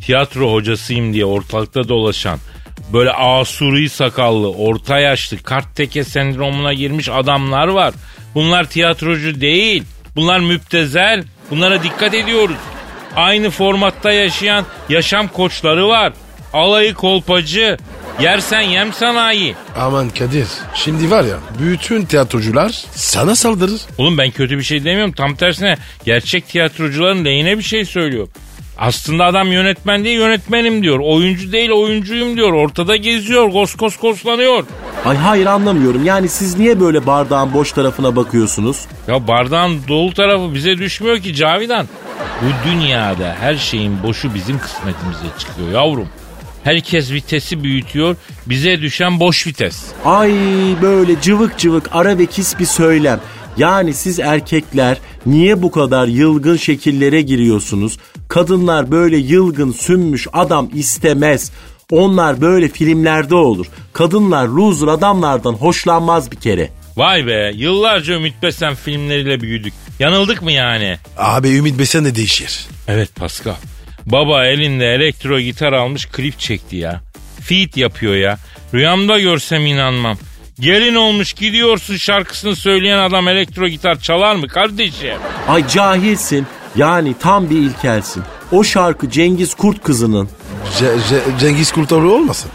tiyatro 0.00 0.52
hocasıyım 0.52 1.12
diye 1.12 1.24
ortalıkta 1.24 1.88
dolaşan 1.88 2.38
böyle 2.92 3.12
asuri 3.12 3.88
sakallı, 3.88 4.52
orta 4.52 4.98
yaşlı, 4.98 5.38
kart 5.42 5.76
teke 5.76 6.04
sendromuna 6.04 6.72
girmiş 6.72 7.08
adamlar 7.08 7.68
var. 7.68 7.94
Bunlar 8.34 8.64
tiyatrocu 8.64 9.40
değil. 9.40 9.82
Bunlar 10.16 10.38
müptezel. 10.40 11.24
Bunlara 11.50 11.82
dikkat 11.82 12.14
ediyoruz. 12.14 12.56
Aynı 13.16 13.50
formatta 13.50 14.12
yaşayan 14.12 14.64
yaşam 14.88 15.28
koçları 15.28 15.88
var. 15.88 16.12
Alayı 16.52 16.94
kolpacı. 16.94 17.76
Yersen 18.20 18.60
yem 18.60 18.92
sanayi. 18.92 19.54
Aman 19.78 20.10
Kadir. 20.10 20.46
Şimdi 20.74 21.10
var 21.10 21.24
ya 21.24 21.36
bütün 21.60 22.04
tiyatrocular 22.04 22.84
sana 22.94 23.34
saldırır. 23.36 23.80
Oğlum 23.98 24.18
ben 24.18 24.30
kötü 24.30 24.58
bir 24.58 24.62
şey 24.62 24.84
demiyorum. 24.84 25.12
Tam 25.12 25.34
tersine 25.34 25.76
gerçek 26.04 26.48
tiyatrocuların 26.48 27.24
lehine 27.24 27.58
bir 27.58 27.62
şey 27.62 27.84
söylüyor. 27.84 28.28
Aslında 28.78 29.24
adam 29.24 29.52
yönetmen 29.52 30.04
değil 30.04 30.18
yönetmenim 30.18 30.82
diyor. 30.82 30.98
Oyuncu 30.98 31.52
değil 31.52 31.70
oyuncuyum 31.70 32.36
diyor. 32.36 32.52
Ortada 32.52 32.96
geziyor. 32.96 33.48
Gos 33.48 33.74
gos 33.76 33.96
goslanıyor. 33.96 34.64
Ay 35.04 35.16
hayır 35.16 35.46
anlamıyorum. 35.46 36.04
Yani 36.04 36.28
siz 36.28 36.58
niye 36.58 36.80
böyle 36.80 37.06
bardağın 37.06 37.54
boş 37.54 37.72
tarafına 37.72 38.16
bakıyorsunuz? 38.16 38.84
Ya 39.08 39.28
bardağın 39.28 39.80
dolu 39.88 40.14
tarafı 40.14 40.54
bize 40.54 40.78
düşmüyor 40.78 41.18
ki 41.18 41.34
Cavidan. 41.34 41.86
Bu 42.42 42.68
dünyada 42.70 43.36
her 43.40 43.56
şeyin 43.56 44.02
boşu 44.02 44.34
bizim 44.34 44.58
kısmetimize 44.58 45.26
çıkıyor 45.38 45.68
yavrum. 45.70 46.08
Herkes 46.64 47.12
vitesi 47.12 47.62
büyütüyor. 47.62 48.16
Bize 48.46 48.80
düşen 48.80 49.20
boş 49.20 49.46
vites. 49.46 49.84
Ay 50.04 50.32
böyle 50.82 51.20
cıvık 51.20 51.58
cıvık 51.58 51.88
ara 51.92 52.18
ve 52.18 52.26
kis 52.26 52.58
bir 52.58 52.66
söylem. 52.66 53.20
Yani 53.56 53.94
siz 53.94 54.18
erkekler 54.20 54.98
niye 55.26 55.62
bu 55.62 55.70
kadar 55.70 56.06
yılgın 56.06 56.56
şekillere 56.56 57.20
giriyorsunuz? 57.22 57.98
Kadınlar 58.28 58.90
böyle 58.90 59.16
yılgın 59.16 59.72
sünmüş 59.72 60.26
adam 60.32 60.70
istemez. 60.74 61.52
Onlar 61.90 62.40
böyle 62.40 62.68
filmlerde 62.68 63.34
olur. 63.34 63.66
Kadınlar 63.92 64.48
loser 64.48 64.86
adamlardan 64.86 65.52
hoşlanmaz 65.52 66.32
bir 66.32 66.36
kere. 66.36 66.70
Vay 66.96 67.26
be 67.26 67.52
yıllarca 67.54 68.14
Ümit 68.14 68.42
Besen 68.42 68.74
filmleriyle 68.74 69.40
büyüdük. 69.40 69.72
Yanıldık 69.98 70.42
mı 70.42 70.52
yani? 70.52 70.96
Abi 71.16 71.48
Ümit 71.48 71.78
Besen 71.78 72.04
de 72.04 72.14
değişir. 72.14 72.66
Evet 72.88 73.14
Pascal. 73.16 73.54
Baba 74.12 74.46
elinde 74.46 74.86
elektro 74.94 75.40
gitar 75.40 75.72
almış 75.72 76.06
klip 76.06 76.38
çekti 76.38 76.76
ya. 76.76 77.00
Feat 77.40 77.76
yapıyor 77.76 78.14
ya. 78.14 78.38
Rüyamda 78.74 79.20
görsem 79.20 79.66
inanmam. 79.66 80.16
Gelin 80.60 80.94
olmuş 80.94 81.32
gidiyorsun 81.32 81.96
şarkısını 81.96 82.56
söyleyen 82.56 82.98
adam 82.98 83.28
elektro 83.28 83.68
gitar 83.68 84.00
çalar 84.00 84.34
mı 84.34 84.48
kardeşim? 84.48 85.14
Ay 85.48 85.68
cahilsin. 85.68 86.46
Yani 86.76 87.14
tam 87.20 87.50
bir 87.50 87.56
ilkelsin. 87.58 88.22
O 88.52 88.64
şarkı 88.64 89.10
Cengiz 89.10 89.54
Kurt 89.54 89.82
kızının. 89.82 90.28
Ce- 90.78 90.96
Ce- 91.10 91.38
Cengiz 91.40 91.72
Kurtoğlu 91.72 92.14
olmasın? 92.14 92.50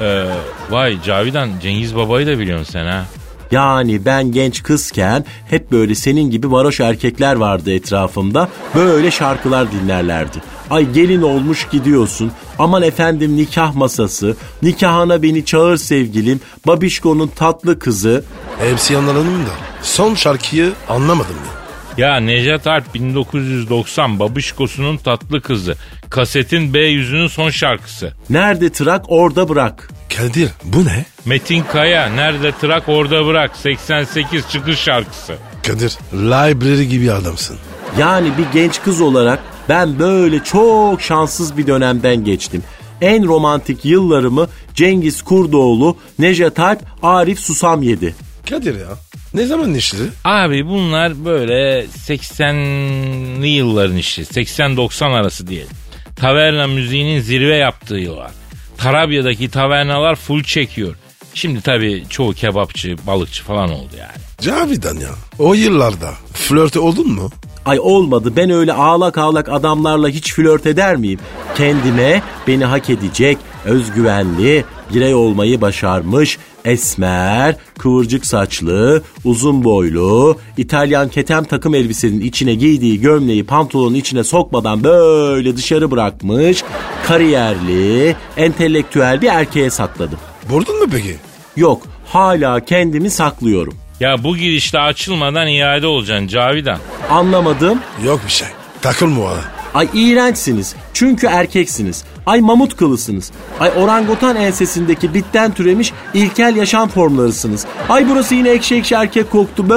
Ee, 0.00 0.24
vay 0.70 1.02
Cavidan 1.02 1.50
Cengiz 1.62 1.96
Baba'yı 1.96 2.26
da 2.26 2.38
biliyorsun 2.38 2.72
sen 2.72 2.86
ha. 2.86 3.04
Yani 3.50 4.04
ben 4.04 4.32
genç 4.32 4.62
kızken 4.62 5.24
hep 5.50 5.72
böyle 5.72 5.94
senin 5.94 6.30
gibi 6.30 6.52
varoş 6.52 6.80
erkekler 6.80 7.34
vardı 7.34 7.72
etrafımda. 7.72 8.48
Böyle 8.74 9.10
şarkılar 9.10 9.72
dinlerlerdi. 9.72 10.38
Ay 10.70 10.92
gelin 10.92 11.22
olmuş 11.22 11.68
gidiyorsun. 11.72 12.32
Aman 12.58 12.82
efendim 12.82 13.36
nikah 13.36 13.74
masası. 13.74 14.36
Nikahına 14.62 15.22
beni 15.22 15.44
çağır 15.44 15.76
sevgilim. 15.76 16.40
Babişko'nun 16.66 17.28
tatlı 17.28 17.78
kızı. 17.78 18.24
Hepsi 18.58 18.92
yanlarının 18.92 19.46
da. 19.46 19.50
Son 19.82 20.14
şarkıyı 20.14 20.72
anlamadım 20.88 21.34
ya. 21.46 21.60
Ya 21.96 22.16
Nejat 22.20 22.66
Alp 22.66 22.94
1990 22.94 24.18
Babişkosu'nun 24.18 24.96
tatlı 24.96 25.40
kızı. 25.40 25.74
Kasetin 26.10 26.74
B 26.74 26.78
yüzünün 26.80 27.26
son 27.26 27.50
şarkısı. 27.50 28.12
Nerede 28.30 28.70
tırak 28.72 29.04
orada 29.08 29.48
bırak. 29.48 29.90
Kadir 30.16 30.48
bu 30.64 30.84
ne? 30.84 31.04
Metin 31.24 31.64
Kaya 31.72 32.06
nerede 32.06 32.52
trak 32.60 32.88
orada 32.88 33.26
bırak 33.26 33.56
88 33.56 34.48
çıkış 34.48 34.78
şarkısı. 34.78 35.34
Kadir 35.66 35.98
library 36.14 36.82
gibi 36.84 37.12
adamsın. 37.12 37.56
Yani 37.98 38.28
bir 38.38 38.60
genç 38.60 38.82
kız 38.82 39.00
olarak 39.00 39.40
ben 39.68 39.98
böyle 39.98 40.44
çok 40.44 41.02
şanssız 41.02 41.56
bir 41.56 41.66
dönemden 41.66 42.24
geçtim. 42.24 42.62
En 43.00 43.26
romantik 43.26 43.84
yıllarımı 43.84 44.48
Cengiz 44.74 45.22
Kurdoğlu, 45.22 45.96
Nejat 46.18 46.58
Alp, 46.58 46.80
Arif 47.02 47.40
Susam 47.40 47.82
yedi. 47.82 48.14
Kadir 48.50 48.74
ya 48.80 48.88
ne 49.34 49.46
zaman 49.46 49.74
işleri? 49.74 50.02
Abi 50.24 50.66
bunlar 50.66 51.24
böyle 51.24 51.86
80'li 52.08 53.48
yılların 53.48 53.96
işi. 53.96 54.22
80-90 54.22 55.04
arası 55.04 55.46
diyelim. 55.46 55.72
Taverna 56.16 56.66
müziğinin 56.66 57.20
zirve 57.20 57.56
yaptığı 57.56 57.94
yıllar. 57.94 58.30
Tarabya'daki 58.78 59.50
tavernalar 59.50 60.16
full 60.16 60.42
çekiyor. 60.42 60.94
Şimdi 61.34 61.60
tabii 61.60 62.04
çoğu 62.08 62.32
kebapçı, 62.32 62.96
balıkçı 63.06 63.44
falan 63.44 63.70
oldu 63.70 63.92
yani. 63.98 64.12
Cavidan 64.40 64.96
ya 64.96 65.10
o 65.38 65.54
yıllarda 65.54 66.14
flört 66.32 66.76
oldun 66.76 67.12
mu? 67.12 67.30
Ay 67.64 67.80
olmadı 67.80 68.32
ben 68.36 68.50
öyle 68.50 68.72
ağlak 68.72 69.18
ağlak 69.18 69.48
adamlarla 69.48 70.08
hiç 70.08 70.34
flört 70.34 70.66
eder 70.66 70.96
miyim? 70.96 71.18
Kendime 71.56 72.22
beni 72.46 72.64
hak 72.64 72.90
edecek, 72.90 73.38
özgüvenli, 73.64 74.64
birey 74.94 75.14
olmayı 75.14 75.60
başarmış, 75.60 76.38
esmer, 76.64 77.56
kıvırcık 77.78 78.26
saçlı, 78.26 79.02
uzun 79.24 79.64
boylu, 79.64 80.36
İtalyan 80.56 81.08
ketem 81.08 81.44
takım 81.44 81.74
elbisenin 81.74 82.20
içine 82.20 82.54
giydiği 82.54 83.00
gömleği 83.00 83.46
pantolonun 83.46 83.94
içine 83.94 84.24
sokmadan 84.24 84.84
böyle 84.84 85.56
dışarı 85.56 85.90
bırakmış, 85.90 86.64
kariyerli, 87.06 88.16
entelektüel 88.36 89.22
bir 89.22 89.28
erkeğe 89.28 89.70
sakladım. 89.70 90.18
Buldun 90.50 90.78
mu 90.78 90.86
peki? 90.92 91.16
Yok, 91.56 91.82
hala 92.06 92.64
kendimi 92.64 93.10
saklıyorum. 93.10 93.74
Ya 94.00 94.24
bu 94.24 94.36
girişte 94.36 94.78
açılmadan 94.78 95.48
iade 95.48 95.86
olacaksın 95.86 96.26
Cavidan. 96.26 96.78
Anlamadım. 97.10 97.78
Yok 98.04 98.20
bir 98.26 98.32
şey. 98.32 98.48
Takılma 98.82 99.22
ona. 99.24 99.40
Ay 99.74 99.88
iğrençsiniz. 99.94 100.74
Çünkü 100.94 101.26
erkeksiniz. 101.26 102.04
Ay 102.26 102.40
mamut 102.40 102.76
kılısınız. 102.76 103.30
Ay 103.60 103.70
orangutan 103.76 104.36
ensesindeki 104.36 105.14
bitten 105.14 105.54
türemiş 105.54 105.92
ilkel 106.14 106.56
yaşam 106.56 106.88
formlarısınız. 106.88 107.66
Ay 107.88 108.08
burası 108.08 108.34
yine 108.34 108.48
ekşi 108.50 108.74
ekşi 108.76 108.94
erkek 108.94 109.30
koktu 109.30 109.70
be. 109.70 109.74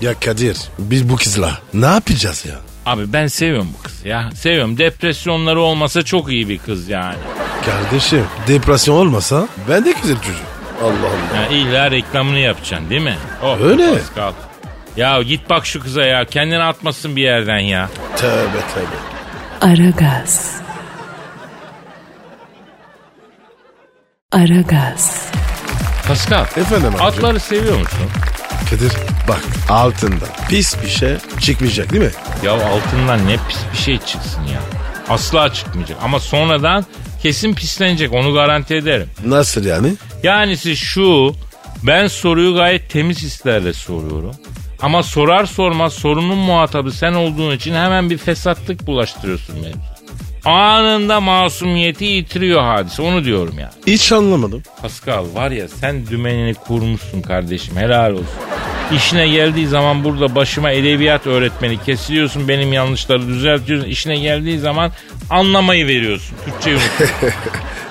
Ya 0.00 0.14
Kadir 0.20 0.58
biz 0.78 1.08
bu 1.08 1.16
kızla 1.16 1.58
ne 1.74 1.86
yapacağız 1.86 2.44
ya? 2.46 2.54
Abi 2.86 3.12
ben 3.12 3.26
seviyorum 3.26 3.68
bu 3.78 3.82
kızı 3.82 4.08
ya. 4.08 4.30
Seviyorum. 4.34 4.78
Depresyonları 4.78 5.60
olmasa 5.60 6.02
çok 6.02 6.32
iyi 6.32 6.48
bir 6.48 6.58
kız 6.58 6.88
yani. 6.88 7.16
Kardeşim 7.66 8.24
depresyon 8.48 8.96
olmasa 8.96 9.48
ben 9.68 9.84
de 9.84 9.94
güzel 10.02 10.16
çocuk. 10.16 10.40
Allah 10.82 10.88
Allah. 10.90 11.40
Ha, 11.42 11.46
illa 11.50 11.90
reklamını 11.90 12.38
yapacaksın 12.38 12.90
değil 12.90 13.02
mi? 13.02 13.16
Oh, 13.42 13.60
Öyle. 13.60 13.94
Pascal. 13.94 14.32
Ya 14.98 15.22
git 15.22 15.50
bak 15.50 15.66
şu 15.66 15.80
kıza 15.80 16.02
ya. 16.02 16.24
Kendini 16.24 16.62
atmasın 16.62 17.16
bir 17.16 17.22
yerden 17.22 17.58
ya. 17.58 17.88
Tövbe 18.16 18.60
tövbe. 18.74 19.72
Aragaz. 19.72 20.60
Aragaz. 24.32 25.30
Pascal. 26.08 26.42
Efendim 26.42 26.92
abi. 26.94 27.02
Atları 27.02 27.40
seviyor 27.40 27.78
musun? 27.78 28.06
Kadir 28.70 28.92
bak 29.28 29.42
altında 29.68 30.24
pis 30.48 30.82
bir 30.82 30.88
şey 30.88 31.14
çıkmayacak 31.40 31.92
değil 31.92 32.04
mi? 32.04 32.10
Ya 32.44 32.52
altından 32.52 33.26
ne 33.26 33.36
pis 33.48 33.58
bir 33.72 33.78
şey 33.78 33.98
çıksın 33.98 34.42
ya. 34.42 34.60
Asla 35.08 35.52
çıkmayacak. 35.52 35.98
Ama 36.02 36.20
sonradan 36.20 36.86
kesin 37.22 37.54
pislenecek. 37.54 38.12
Onu 38.12 38.32
garanti 38.32 38.74
ederim. 38.74 39.08
Nasıl 39.24 39.64
yani? 39.64 39.92
Yani 40.22 40.56
siz 40.56 40.78
şu 40.78 41.34
ben 41.82 42.06
soruyu 42.06 42.54
gayet 42.54 42.90
temiz 42.90 43.22
hislerle 43.22 43.72
soruyorum. 43.72 44.34
Ama 44.82 45.02
sorar 45.02 45.44
sormaz 45.46 45.92
sorunun 45.92 46.38
muhatabı 46.38 46.92
sen 46.92 47.12
olduğun 47.12 47.56
için 47.56 47.74
hemen 47.74 48.10
bir 48.10 48.18
fesatlık 48.18 48.86
bulaştırıyorsun 48.86 49.56
mevzu. 49.60 49.78
Anında 50.44 51.20
masumiyeti 51.20 52.04
yitiriyor 52.04 52.62
hadise 52.62 53.02
onu 53.02 53.24
diyorum 53.24 53.58
ya. 53.58 53.70
Hiç 53.86 54.12
anlamadım. 54.12 54.62
Pascal 54.82 55.24
var 55.34 55.50
ya 55.50 55.68
sen 55.68 56.06
dümenini 56.06 56.54
kurmuşsun 56.54 57.22
kardeşim 57.22 57.76
helal 57.76 58.12
olsun. 58.12 58.26
İşine 58.92 59.28
geldiği 59.28 59.66
zaman 59.66 60.04
burada 60.04 60.34
başıma 60.34 60.70
edebiyat 60.70 61.26
öğretmeni 61.26 61.82
kesiliyorsun 61.82 62.48
benim 62.48 62.72
yanlışları 62.72 63.28
düzeltiyorsun. 63.28 63.88
İşine 63.88 64.16
geldiği 64.18 64.58
zaman 64.58 64.92
anlamayı 65.30 65.86
veriyorsun. 65.86 66.36
Türkçeyi 66.44 66.76
unutuyorsun. 66.76 67.28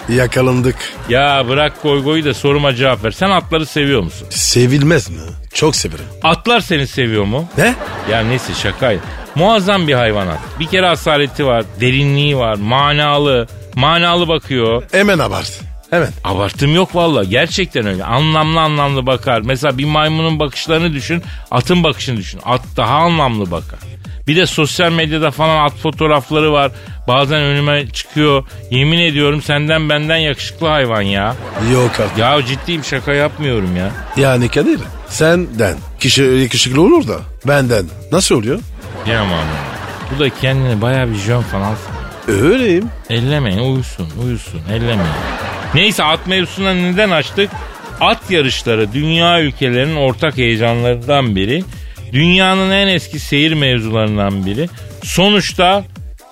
Yakalandık. 0.09 0.75
ya 1.09 1.45
bırak 1.49 1.83
goy 1.83 2.03
goyu 2.03 2.25
da 2.25 2.33
soruma 2.33 2.75
cevap 2.75 3.03
ver. 3.03 3.11
Sen 3.11 3.29
atları 3.29 3.65
seviyor 3.65 4.01
musun? 4.01 4.27
Sevilmez 4.29 5.09
mi? 5.09 5.17
Çok 5.53 5.75
severim. 5.75 6.05
Atlar 6.23 6.59
seni 6.59 6.87
seviyor 6.87 7.23
mu? 7.23 7.45
Ne? 7.57 7.75
Ya 8.11 8.19
neyse 8.23 8.53
şakaydı. 8.53 9.01
Muazzam 9.35 9.87
bir 9.87 9.93
hayvanat. 9.93 10.39
Bir 10.59 10.67
kere 10.67 10.87
asaleti 10.89 11.45
var, 11.45 11.63
derinliği 11.81 12.37
var, 12.37 12.55
manalı, 12.55 13.47
manalı 13.75 14.27
bakıyor. 14.27 14.83
Hemen 14.91 15.19
abart. 15.19 15.61
Hemen. 15.89 16.09
Abartım 16.23 16.75
yok 16.75 16.95
valla 16.95 17.23
gerçekten 17.23 17.85
öyle. 17.87 18.03
Anlamlı 18.03 18.59
anlamlı 18.61 19.05
bakar. 19.05 19.41
Mesela 19.41 19.77
bir 19.77 19.85
maymunun 19.85 20.39
bakışlarını 20.39 20.93
düşün, 20.93 21.23
atın 21.51 21.83
bakışını 21.83 22.17
düşün. 22.17 22.39
At 22.45 22.61
daha 22.77 22.95
anlamlı 22.95 23.51
bakar. 23.51 23.79
Bir 24.27 24.35
de 24.35 24.45
sosyal 24.45 24.91
medyada 24.91 25.31
falan 25.31 25.65
at 25.65 25.73
fotoğrafları 25.75 26.51
var. 26.53 26.71
Bazen 27.07 27.39
önüme 27.41 27.89
çıkıyor. 27.89 28.43
Yemin 28.71 28.99
ediyorum 28.99 29.41
senden 29.41 29.89
benden 29.89 30.17
yakışıklı 30.17 30.67
hayvan 30.67 31.01
ya. 31.01 31.35
Yok 31.73 31.91
artık. 31.99 32.17
Ya 32.17 32.45
ciddiyim 32.45 32.83
şaka 32.83 33.13
yapmıyorum 33.13 33.75
ya. 33.77 33.91
Yani 34.17 34.49
Kadir 34.49 34.79
senden 35.07 35.75
kişi 35.99 36.23
yakışıklı 36.23 36.81
olur 36.81 37.07
da 37.07 37.19
benden 37.47 37.85
nasıl 38.11 38.35
oluyor? 38.35 38.59
Yaman. 39.07 39.45
Bu 40.15 40.19
da 40.19 40.29
kendini 40.29 40.81
baya 40.81 41.09
bir 41.09 41.15
jön 41.15 41.41
falan. 41.41 41.75
Öyleyim. 42.27 42.89
Ellemeyin 43.09 43.59
uyusun 43.59 44.07
uyusun 44.23 44.61
ellemeyin. 44.71 45.01
Neyse 45.73 46.03
at 46.03 46.27
mevzusundan 46.27 46.83
neden 46.83 47.09
açtık? 47.09 47.49
At 48.01 48.31
yarışları 48.31 48.93
dünya 48.93 49.41
ülkelerinin 49.41 49.95
ortak 49.95 50.37
heyecanlarından 50.37 51.35
biri. 51.35 51.63
Dünyanın 52.13 52.71
en 52.71 52.87
eski 52.87 53.19
seyir 53.19 53.53
mevzularından 53.53 54.45
biri. 54.45 54.69
Sonuçta 55.03 55.83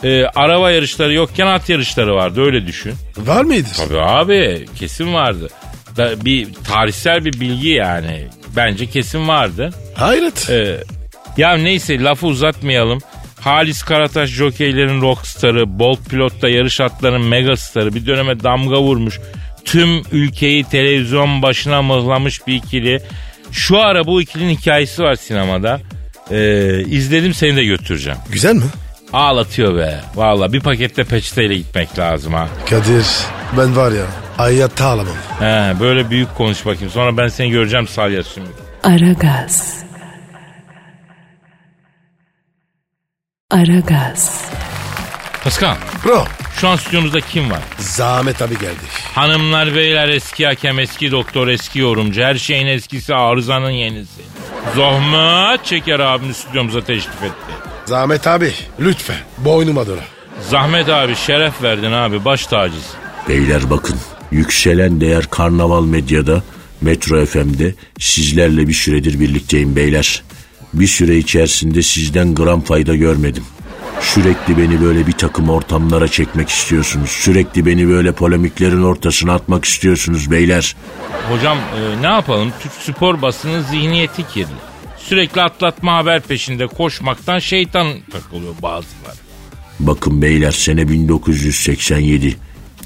e, 0.03 0.23
araba 0.25 0.71
yarışları 0.71 1.13
yokken 1.13 1.47
at 1.47 1.69
yarışları 1.69 2.15
vardı 2.15 2.41
öyle 2.41 2.67
düşün. 2.67 2.93
Var 3.17 3.43
mıydı? 3.43 3.67
Tabii 3.77 4.01
abi 4.01 4.65
kesin 4.75 5.13
vardı. 5.13 5.49
Da, 5.97 6.25
bir 6.25 6.53
tarihsel 6.53 7.25
bir 7.25 7.39
bilgi 7.39 7.69
yani. 7.69 8.27
Bence 8.55 8.85
kesin 8.85 9.27
vardı. 9.27 9.69
Hayret. 9.95 10.49
Ee, 10.49 10.77
ya 11.37 11.53
neyse 11.57 12.03
lafı 12.03 12.27
uzatmayalım. 12.27 12.99
Halis 13.41 13.83
Karataş 13.83 14.29
jokeylerin 14.29 15.01
rockstarı, 15.01 15.79
Bolt 15.79 16.09
Pilot'ta 16.09 16.49
yarış 16.49 16.81
atlarının 16.81 17.27
megastarı 17.27 17.95
bir 17.95 18.05
döneme 18.05 18.43
damga 18.43 18.81
vurmuş. 18.81 19.19
Tüm 19.65 20.01
ülkeyi 20.11 20.63
televizyon 20.63 21.41
başına 21.41 21.81
mıhlamış 21.81 22.47
bir 22.47 22.53
ikili. 22.55 23.01
Şu 23.51 23.79
ara 23.79 24.05
bu 24.05 24.21
ikilinin 24.21 24.55
hikayesi 24.55 25.03
var 25.03 25.15
sinemada. 25.15 25.81
Ee, 26.31 26.79
izledim 26.81 27.33
seni 27.33 27.55
de 27.55 27.63
götüreceğim. 27.65 28.19
Güzel 28.31 28.55
mi? 28.55 28.63
Ağlatıyor 29.13 29.77
be. 29.77 29.99
Valla 30.15 30.53
bir 30.53 30.59
pakette 30.61 31.03
peçeteyle 31.03 31.55
gitmek 31.57 31.99
lazım 31.99 32.33
ha. 32.33 32.47
Kadir 32.69 33.05
ben 33.57 33.75
var 33.75 33.91
ya 33.91 34.05
hayatta 34.37 34.85
ağlamam. 34.85 35.15
He, 35.39 35.79
böyle 35.79 36.09
büyük 36.09 36.35
konuş 36.35 36.65
bakayım. 36.65 36.89
Sonra 36.89 37.17
ben 37.17 37.27
seni 37.27 37.49
göreceğim 37.49 37.87
salya 37.87 38.23
sümük. 38.23 38.51
Aragaz. 38.83 39.83
Aragaz. 43.51 44.45
Pascal 45.45 45.75
Bro 46.05 46.25
şu 46.61 46.67
an 46.67 46.75
stüdyomuzda 46.75 47.21
kim 47.21 47.51
var? 47.51 47.59
zahmet 47.79 48.41
abi 48.41 48.53
geldi. 48.59 48.75
Hanımlar 49.15 49.75
beyler 49.75 50.09
eski 50.09 50.45
hakem 50.45 50.79
eski 50.79 51.11
doktor 51.11 51.47
eski 51.47 51.79
yorumcu 51.79 52.21
her 52.21 52.35
şeyin 52.35 52.67
eskisi 52.67 53.15
arızanın 53.15 53.69
yenisi. 53.69 54.21
Zahmet 54.75 55.65
Çeker 55.65 55.99
abimiz 55.99 56.37
stüdyomuza 56.37 56.81
teşrif 56.81 57.23
etti. 57.23 57.53
Zahmet 57.85 58.27
abi 58.27 58.53
lütfen 58.79 59.17
boynuma 59.37 59.87
dola. 59.87 60.01
Zahmet 60.49 60.89
abi 60.89 61.15
şeref 61.15 61.61
verdin 61.63 61.91
abi 61.91 62.25
baş 62.25 62.47
taciz. 62.47 62.89
Beyler 63.29 63.69
bakın 63.69 63.95
yükselen 64.31 65.01
değer 65.01 65.25
karnaval 65.29 65.83
medyada 65.85 66.43
Metro 66.81 67.25
FM'de 67.25 67.75
sizlerle 67.99 68.67
bir 68.67 68.73
süredir 68.73 69.19
birlikteyim 69.19 69.75
beyler. 69.75 70.23
Bir 70.73 70.87
süre 70.87 71.17
içerisinde 71.17 71.81
sizden 71.81 72.35
gram 72.35 72.61
fayda 72.61 72.95
görmedim. 72.95 73.43
Sürekli 74.13 74.57
beni 74.57 74.81
böyle 74.81 75.07
bir 75.07 75.11
takım 75.11 75.49
ortamlara 75.49 76.07
çekmek 76.07 76.49
istiyorsunuz. 76.49 77.09
Sürekli 77.09 77.65
beni 77.65 77.89
böyle 77.89 78.11
polemiklerin 78.11 78.83
ortasına 78.83 79.33
atmak 79.33 79.65
istiyorsunuz 79.65 80.31
beyler. 80.31 80.75
Hocam 81.31 81.57
e, 81.57 82.01
ne 82.01 82.07
yapalım 82.07 82.53
Türk 82.59 82.71
spor 82.73 83.21
basının 83.21 83.61
zihniyeti 83.61 84.27
kirli. 84.27 84.55
Sürekli 84.97 85.41
atlatma 85.41 85.97
haber 85.97 86.21
peşinde 86.21 86.67
koşmaktan 86.67 87.39
şeytan 87.39 87.87
takılıyor 88.11 88.53
bazıları. 88.61 89.15
Bakın 89.79 90.21
beyler 90.21 90.51
sene 90.51 90.89
1987. 90.89 92.37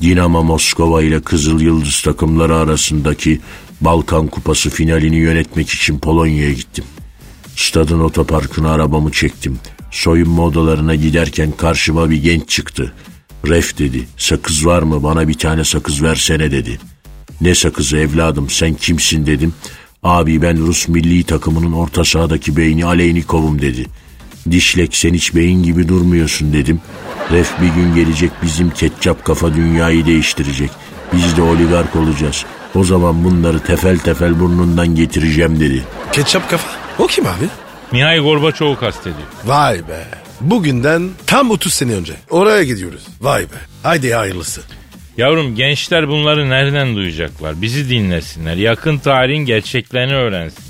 Dinamo 0.02 0.44
Moskova 0.44 1.04
ile 1.04 1.22
Kızıl 1.22 1.60
Yıldız 1.60 2.02
takımları 2.02 2.56
arasındaki 2.56 3.42
Balkan 3.82 4.28
Kupası 4.28 4.70
finalini 4.70 5.16
yönetmek 5.16 5.70
için 5.70 6.00
Polonya'ya 6.00 6.52
gittim. 6.52 6.86
Stadın 7.56 8.00
otoparkına 8.00 8.72
arabamı 8.72 9.12
çektim. 9.12 9.60
Soyunma 9.92 10.44
odalarına 10.44 10.96
giderken 10.96 11.52
karşıma 11.52 12.10
bir 12.10 12.24
genç 12.24 12.50
çıktı. 12.50 12.94
Ref 13.48 13.78
dedi, 13.78 14.08
sakız 14.18 14.66
var 14.66 14.82
mı 14.82 15.04
bana 15.04 15.28
bir 15.28 15.34
tane 15.34 15.64
sakız 15.64 16.04
versene 16.04 16.52
dedi. 16.52 16.80
Ne 17.42 17.56
sakızı 17.56 17.98
evladım 17.98 18.50
sen 18.50 18.74
kimsin 18.74 19.26
dedim. 19.26 19.54
Abi 20.04 20.42
ben 20.42 20.58
Rus 20.58 20.88
milli 20.88 21.24
takımının 21.24 21.72
orta 21.72 22.06
sahadaki 22.06 22.58
beyni 22.58 22.86
Aleynikov'um 22.86 23.62
dedi. 23.62 23.86
Dişlek 24.52 24.96
sen 24.96 25.14
hiç 25.14 25.36
beyin 25.36 25.64
gibi 25.64 25.88
durmuyorsun 25.88 26.54
dedim. 26.54 26.82
Ref 27.32 27.62
bir 27.62 27.68
gün 27.68 27.96
gelecek 27.96 28.32
bizim 28.44 28.70
ketçap 28.70 29.26
kafa 29.26 29.54
dünyayı 29.56 30.06
değiştirecek. 30.06 30.70
Biz 31.14 31.38
de 31.38 31.42
oligark 31.42 31.96
olacağız. 31.96 32.46
O 32.76 32.84
zaman 32.84 33.24
bunları 33.24 33.60
tefel 33.60 33.98
tefel 33.98 34.40
burnundan 34.40 34.96
getireceğim 34.96 35.60
dedi. 35.60 35.84
Ketçap 36.12 36.50
kafa. 36.50 36.68
O 37.00 37.08
kim 37.08 37.26
abi? 37.26 37.46
Mihail 37.92 38.22
Gorbaçov'u 38.22 38.76
kastediyor. 38.76 39.28
Vay 39.46 39.78
be. 39.78 40.06
Bugünden 40.42 41.10
tam 41.26 41.52
30 41.52 41.74
sene 41.74 41.94
önce. 41.94 42.14
Oraya 42.30 42.64
gidiyoruz. 42.64 43.04
Vay 43.22 43.44
be. 43.44 43.58
Haydi 43.84 44.14
hayırlısı. 44.14 44.62
Yavrum 45.18 45.56
gençler 45.56 46.08
bunları 46.08 46.50
nereden 46.50 46.96
duyacaklar? 46.96 47.62
Bizi 47.62 47.90
dinlesinler. 47.90 48.56
Yakın 48.56 48.98
tarihin 48.98 49.46
gerçeklerini 49.46 50.14
öğrensinler. 50.14 50.70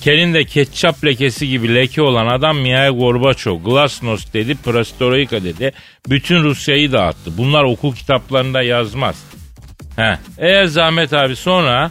Kelinde 0.00 0.44
ketçap 0.44 1.04
lekesi 1.04 1.48
gibi 1.48 1.74
leke 1.74 2.02
olan 2.02 2.26
adam 2.26 2.58
Mihail 2.58 2.90
Gorbaçov, 2.90 3.58
Glasnost 3.64 4.34
dedi, 4.34 4.54
Perestroika 4.54 5.44
dedi. 5.44 5.72
Bütün 6.08 6.42
Rusya'yı 6.44 6.92
dağıttı. 6.92 7.38
Bunlar 7.38 7.64
okul 7.64 7.94
kitaplarında 7.94 8.62
yazmaz. 8.62 9.16
He. 9.96 10.18
Eğer 10.38 10.64
zahmet 10.64 11.12
abi 11.12 11.36
sonra 11.36 11.90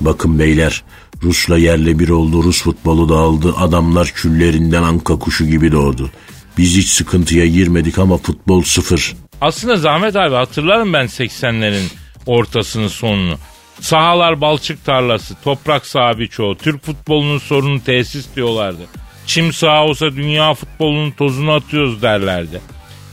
Bakın 0.00 0.38
beyler 0.38 0.82
Rus'la 1.22 1.58
yerle 1.58 1.98
bir 1.98 2.08
oldu 2.08 2.42
Rus 2.42 2.62
futbolu 2.62 3.08
dağıldı 3.08 3.54
adamlar 3.56 4.06
küllerinden 4.08 4.82
anka 4.82 5.18
kuşu 5.18 5.46
gibi 5.46 5.72
doğdu. 5.72 6.10
Biz 6.58 6.76
hiç 6.76 6.88
sıkıntıya 6.88 7.46
girmedik 7.46 7.98
ama 7.98 8.16
futbol 8.18 8.62
sıfır. 8.62 9.14
aslında 9.40 9.76
zahmet 9.76 10.16
abi 10.16 10.34
hatırlarım 10.34 10.92
ben 10.92 11.06
80'lerin 11.06 11.86
ortasını 12.26 12.90
sonunu. 12.90 13.38
Sahalar 13.80 14.40
balçık 14.40 14.84
tarlası, 14.84 15.34
toprak 15.44 15.86
saha 15.86 16.18
birçoğu. 16.18 16.56
Türk 16.56 16.84
futbolunun 16.84 17.38
sorunu 17.38 17.84
tesis 17.84 18.26
diyorlardı. 18.36 18.82
Çim 19.26 19.52
saha 19.52 19.84
olsa 19.84 20.12
dünya 20.12 20.54
futbolunun 20.54 21.10
tozunu 21.10 21.52
atıyoruz 21.52 22.02
derlerdi. 22.02 22.60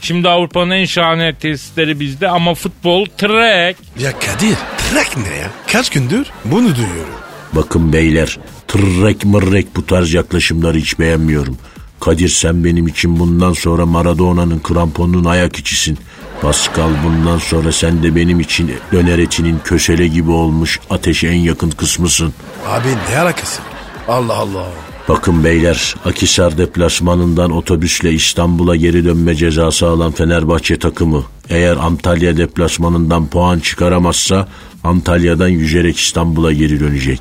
Şimdi 0.00 0.28
Avrupa'nın 0.28 0.70
en 0.70 0.84
şahane 0.84 1.34
tesisleri 1.34 2.00
bizde 2.00 2.28
ama 2.28 2.54
futbol 2.54 3.06
trek. 3.06 3.76
Ya 3.98 4.12
Kadir 4.18 4.56
trak 4.78 5.16
ne 5.16 5.36
ya? 5.36 5.50
Kaç 5.72 5.90
gündür 5.90 6.26
bunu 6.44 6.76
duyuyorum. 6.76 7.14
Bakın 7.52 7.92
beyler 7.92 8.38
tırrek 8.68 9.24
mırrek 9.24 9.76
bu 9.76 9.86
tarz 9.86 10.12
yaklaşımları 10.12 10.78
hiç 10.78 10.98
beğenmiyorum. 10.98 11.56
Kadir 12.00 12.28
sen 12.28 12.64
benim 12.64 12.86
için 12.86 13.18
bundan 13.18 13.52
sonra 13.52 13.86
Maradona'nın 13.86 14.58
kramponunun 14.58 15.24
ayak 15.24 15.56
içisin. 15.58 15.98
Pascal 16.42 16.90
bundan 17.04 17.38
sonra 17.38 17.72
sen 17.72 18.02
de 18.02 18.16
benim 18.16 18.40
için 18.40 18.72
döner 18.92 19.18
etinin 19.18 19.60
kösele 19.64 20.06
gibi 20.06 20.30
olmuş 20.30 20.80
ateşe 20.90 21.28
en 21.28 21.38
yakın 21.38 21.70
kısmısın. 21.70 22.34
Abi 22.68 22.88
ne 23.10 23.18
alakası? 23.18 23.60
Allah 24.08 24.34
Allah. 24.36 24.66
Bakın 25.10 25.44
beyler 25.44 25.94
Akisar 26.04 26.58
deplasmanından 26.58 27.50
otobüsle 27.50 28.12
İstanbul'a 28.12 28.76
geri 28.76 29.04
dönme 29.04 29.34
cezası 29.34 29.88
alan 29.88 30.12
Fenerbahçe 30.12 30.78
takımı 30.78 31.24
eğer 31.48 31.76
Antalya 31.76 32.36
deplasmanından 32.36 33.26
puan 33.26 33.58
çıkaramazsa 33.58 34.48
Antalya'dan 34.84 35.48
yüzerek 35.48 35.98
İstanbul'a 35.98 36.52
geri 36.52 36.80
dönecek. 36.80 37.20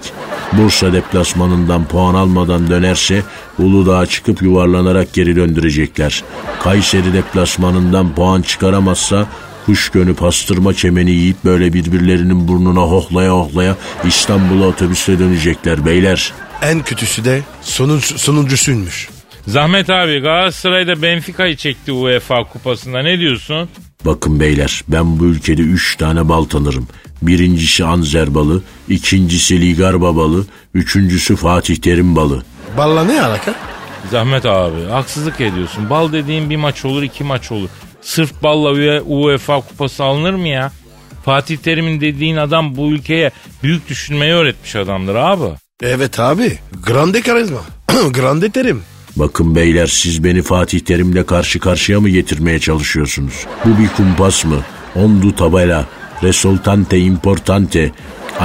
Bursa 0.54 0.94
deplasmanından 0.94 1.86
puan 1.86 2.16
almadan 2.16 2.70
dönerse 2.70 3.24
Uludağ'a 3.60 4.06
çıkıp 4.06 4.42
yuvarlanarak 4.42 5.14
geri 5.14 5.36
döndürecekler. 5.36 6.24
Kayseri 6.64 7.14
deplasmanından 7.14 8.16
puan 8.16 8.42
çıkaramazsa 8.42 9.28
kuş 9.66 9.90
gönü 9.90 10.16
pastırma 10.16 10.74
çemeni 10.74 11.12
yiyip 11.12 11.46
böyle 11.46 11.74
birbirlerinin 11.74 12.48
burnuna 12.48 12.82
hohlaya 12.82 13.32
hohlaya 13.32 13.76
İstanbul'a 14.04 14.68
otobüsle 14.68 15.20
dönecekler 15.20 15.86
beyler. 15.86 16.34
En 16.62 16.84
kötüsü 16.84 17.26
de 17.26 17.42
sonun, 17.62 18.00
sonuncusuymuş. 18.00 19.10
Zahmet 19.48 19.90
abi 19.90 20.20
Galatasaray'da 20.20 21.02
Benfica'yı 21.02 21.56
çekti 21.56 21.92
UEFA 21.92 22.44
kupasında 22.44 23.02
ne 23.02 23.20
diyorsun? 23.20 23.70
Bakın 24.06 24.40
beyler 24.40 24.82
ben 24.88 25.20
bu 25.20 25.26
ülkede 25.26 25.62
üç 25.62 25.96
tane 25.98 26.30
bal 26.30 26.44
tanırım. 26.44 26.88
Birincisi 27.22 27.86
Anzer 27.86 28.36
balı, 28.36 28.64
ikincisi 28.90 29.62
Ligarba 29.62 30.16
balı, 30.16 30.46
üçüncüsü 30.74 31.36
Fatih 31.36 31.76
Terim 31.76 32.16
balı. 32.16 32.44
Balla 32.78 33.04
ne 33.04 33.22
alaka? 33.22 33.56
Zahmet 34.12 34.46
abi 34.46 34.84
haksızlık 34.90 35.42
ediyorsun. 35.42 35.90
Bal 35.90 36.12
dediğin 36.12 36.50
bir 36.50 36.56
maç 36.56 36.86
olur 36.86 37.04
iki 37.04 37.24
maç 37.24 37.52
olur. 37.52 37.70
Sırf 38.02 38.44
balla 38.44 38.70
UE- 38.72 39.02
UEFA 39.02 39.62
kupası 39.62 40.04
alınır 40.04 40.34
mı 40.34 40.48
ya? 40.48 40.72
Fatih 41.26 41.58
Terim'in 41.58 42.02
dediğin 42.02 42.36
adam 42.38 42.76
bu 42.78 42.92
ülkeye 42.92 43.32
büyük 43.64 43.90
düşünmeyi 43.90 44.34
öğretmiş 44.34 44.76
adamdır 44.76 45.16
abi. 45.16 45.44
Evet 45.84 46.20
abi. 46.20 46.60
Grande 46.86 47.22
karizma. 47.22 47.60
Grande 48.14 48.50
terim. 48.52 48.84
Bakın 49.16 49.56
beyler 49.56 49.88
siz 49.88 50.24
beni 50.24 50.42
Fatih 50.42 50.80
Terim'le 50.80 51.24
karşı 51.24 51.60
karşıya 51.60 52.00
mı 52.02 52.10
getirmeye 52.10 52.60
çalışıyorsunuz? 52.60 53.46
Bu 53.66 53.80
bir 53.80 53.88
kumpas 53.88 54.46
mı? 54.46 54.58
Ondu 54.96 55.36
tabela. 55.36 55.86
Resultante 56.24 57.00
importante. 57.00 57.92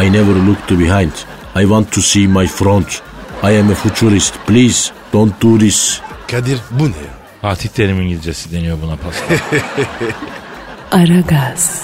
I 0.02 0.12
never 0.12 0.34
looked 0.34 0.78
behind. 0.78 1.12
I 1.56 1.60
want 1.60 1.92
to 1.92 2.00
see 2.00 2.26
my 2.26 2.46
front. 2.46 3.02
I 3.42 3.58
am 3.58 3.70
a 3.70 3.74
futurist. 3.74 4.34
Please 4.46 4.92
don't 5.12 5.42
do 5.42 5.58
this. 5.58 6.00
Kadir 6.30 6.58
bu 6.70 6.84
ne 6.84 6.96
ya? 6.96 7.14
Fatih 7.42 7.68
Terim 7.68 8.00
İngilizcesi 8.00 8.52
deniyor 8.52 8.78
buna 8.82 8.96
Pascal. 8.96 9.38
Aragaz. 11.02 11.82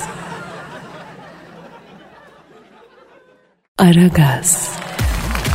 Aragaz. 3.79 4.71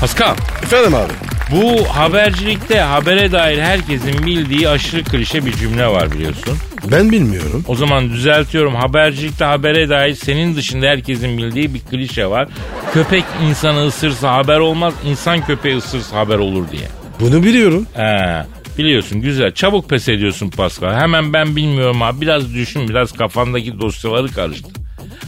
Pascal 0.06 0.36
Efendim 0.64 0.94
abi. 0.96 1.14
bu 1.52 1.86
habercilikte 1.90 2.80
habere 2.80 3.32
dair 3.32 3.60
herkesin 3.60 4.26
bildiği 4.26 4.70
aşırı 4.70 5.04
klişe 5.04 5.46
bir 5.46 5.52
cümle 5.54 5.88
var 5.88 6.12
biliyorsun. 6.12 6.58
Ben 6.92 7.12
bilmiyorum. 7.12 7.64
O 7.68 7.76
zaman 7.76 8.10
düzeltiyorum. 8.10 8.76
Habercilikte 8.76 9.46
habere 9.46 9.90
dair 9.90 10.14
senin 10.14 10.56
dışında 10.56 10.86
herkesin 10.86 11.38
bildiği 11.38 11.74
bir 11.74 11.80
klişe 11.80 12.28
var. 12.28 12.48
Köpek 12.94 13.24
insanı 13.50 13.88
ısırsa 13.88 14.34
haber 14.34 14.60
olmaz, 14.60 14.94
insan 15.06 15.46
köpeği 15.46 15.78
ısırsa 15.78 16.18
haber 16.18 16.38
olur 16.38 16.64
diye. 16.72 16.88
Bunu 17.20 17.44
biliyorum. 17.44 17.88
He, 17.94 18.46
biliyorsun 18.78 19.22
güzel. 19.22 19.52
Çabuk 19.52 19.90
pes 19.90 20.10
ediyorsun 20.10 20.50
Pascal. 20.50 20.94
Hemen 20.94 21.34
ben 21.34 21.56
bilmiyorum 21.56 22.02
abi. 22.02 22.22
Biraz 22.22 22.54
düşün, 22.54 22.90
biraz 22.90 23.12
kafandaki 23.12 23.80
dosyaları 23.80 24.28
karıştır. 24.32 24.85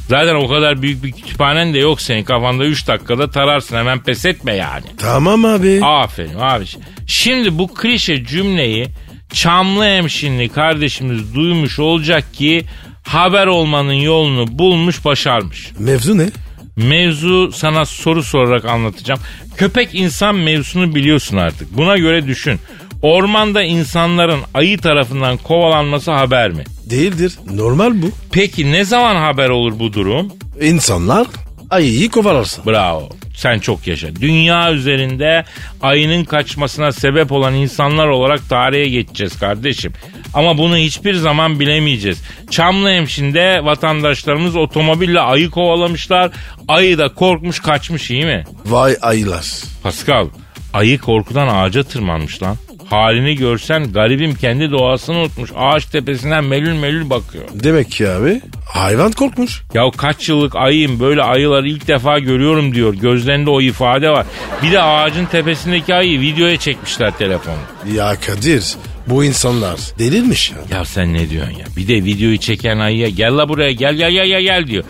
Zaten 0.10 0.36
o 0.36 0.48
kadar 0.48 0.82
büyük 0.82 1.04
bir 1.04 1.12
kütüphanen 1.12 1.74
de 1.74 1.78
yok 1.80 2.02
senin. 2.02 2.24
Kafanda 2.24 2.65
3 2.65 2.88
dakikada 2.88 3.30
tararsın. 3.32 3.76
Hemen 3.78 4.00
pes 4.00 4.26
etme 4.26 4.56
yani. 4.56 4.86
Tamam 4.98 5.46
abi. 5.46 5.80
Aferin 5.84 6.39
abi. 6.39 6.65
Şimdi 7.08 7.58
bu 7.58 7.74
klişe 7.74 8.26
cümleyi 8.26 8.88
Çamlı 9.34 9.86
Hemşinli 9.86 10.50
kardeşimiz 10.50 11.36
duymuş 11.36 11.80
olacak 11.80 12.34
ki 12.34 12.65
haber 13.04 13.48
olmanın 13.48 13.93
yolunu 13.93 14.60
bulmuş 14.60 15.06
başarmış. 15.06 15.72
Mevzu 15.80 16.17
ne? 16.17 16.30
Mevzu 16.76 17.52
sana 17.52 17.86
soru 17.86 18.24
sorarak 18.24 18.65
anlatacağım. 18.65 19.20
Köpek 19.58 19.89
insan 19.96 20.36
mevzusunu 20.36 20.96
biliyorsun 20.96 21.38
artık. 21.38 21.78
Buna 21.78 21.98
göre 21.98 22.28
düşün. 22.28 22.60
Ormanda 23.02 23.64
insanların 23.64 24.40
ayı 24.54 24.78
tarafından 24.78 25.38
kovalanması 25.38 26.12
haber 26.12 26.52
mi? 26.52 26.64
Değildir. 26.90 27.34
Normal 27.54 28.02
bu. 28.02 28.12
Peki 28.32 28.72
ne 28.72 28.86
zaman 28.86 29.16
haber 29.16 29.50
olur 29.50 29.80
bu 29.80 29.94
durum? 29.94 30.32
İnsanlar 30.62 31.28
ayıyı 31.70 32.10
kovalarsın. 32.10 32.66
Bravo. 32.66 33.10
Sen 33.36 33.60
çok 33.60 33.88
yaşa. 33.88 34.16
Dünya 34.16 34.74
üzerinde 34.74 35.46
ayının 35.82 36.24
kaçmasına 36.24 36.92
sebep 36.92 37.32
olan 37.32 37.54
insanlar 37.54 38.08
olarak 38.08 38.50
tarihe 38.50 38.90
geçeceğiz 38.90 39.40
kardeşim. 39.40 39.94
Ama 40.34 40.58
bunu 40.58 40.78
hiçbir 40.78 41.14
zaman 41.14 41.60
bilemeyeceğiz. 41.60 42.22
Çamlıhemşin'de 42.52 43.66
vatandaşlarımız 43.66 44.56
otomobille 44.56 45.20
ayı 45.20 45.50
kovalamışlar. 45.50 46.32
Ayı 46.68 46.98
da 46.98 47.14
korkmuş 47.14 47.60
kaçmış 47.60 48.12
iyi 48.12 48.26
mi? 48.26 48.44
Vay 48.66 48.96
ayılar. 49.02 49.46
Pascal, 49.84 50.28
ayı 50.74 51.00
korkudan 51.00 51.48
ağaca 51.48 51.84
tırmanmış 51.84 52.44
lan. 52.44 52.58
Halini 52.89 53.36
görsen 53.36 53.91
garibim 53.91 54.36
kendi 54.36 54.71
doğasını 54.71 55.17
unutmuş. 55.17 55.52
Ağaç 55.56 55.86
tepesinden 55.86 56.43
melül 56.43 56.73
melül 56.73 57.10
bakıyor. 57.10 57.43
Demek 57.54 57.91
ki 57.91 58.10
abi 58.10 58.41
hayvan 58.65 59.12
korkmuş. 59.12 59.62
Ya 59.73 59.91
kaç 59.97 60.30
yıllık 60.30 60.56
ayıyım 60.56 61.00
böyle 61.00 61.21
ayıları 61.21 61.67
ilk 61.67 61.88
defa 61.88 62.19
görüyorum 62.19 62.76
diyor. 62.76 62.93
Gözlerinde 62.93 63.50
o 63.50 63.62
ifade 63.62 64.10
var. 64.10 64.26
Bir 64.63 64.71
de 64.71 64.82
ağacın 64.82 65.26
tepesindeki 65.26 65.93
ayıyı 65.95 66.21
videoya 66.21 66.58
çekmişler 66.58 67.17
telefonu. 67.17 67.56
Ya 67.93 68.15
Kadir 68.26 68.76
bu 69.08 69.23
insanlar 69.23 69.80
delirmiş 70.00 70.52
ya. 70.52 70.78
Ya 70.78 70.86
sen 70.86 71.13
ne 71.13 71.30
diyorsun 71.30 71.52
ya? 71.54 71.65
Bir 71.78 71.88
de 71.88 71.93
videoyu 72.04 72.38
çeken 72.38 72.80
ayıya 72.80 73.10
gel 73.10 73.38
la 73.38 73.50
buraya 73.50 73.71
gel 73.71 73.95
gel 73.95 74.12
gel 74.12 74.28
gel 74.28 74.41
gel 74.41 74.67
diyor. 74.67 74.84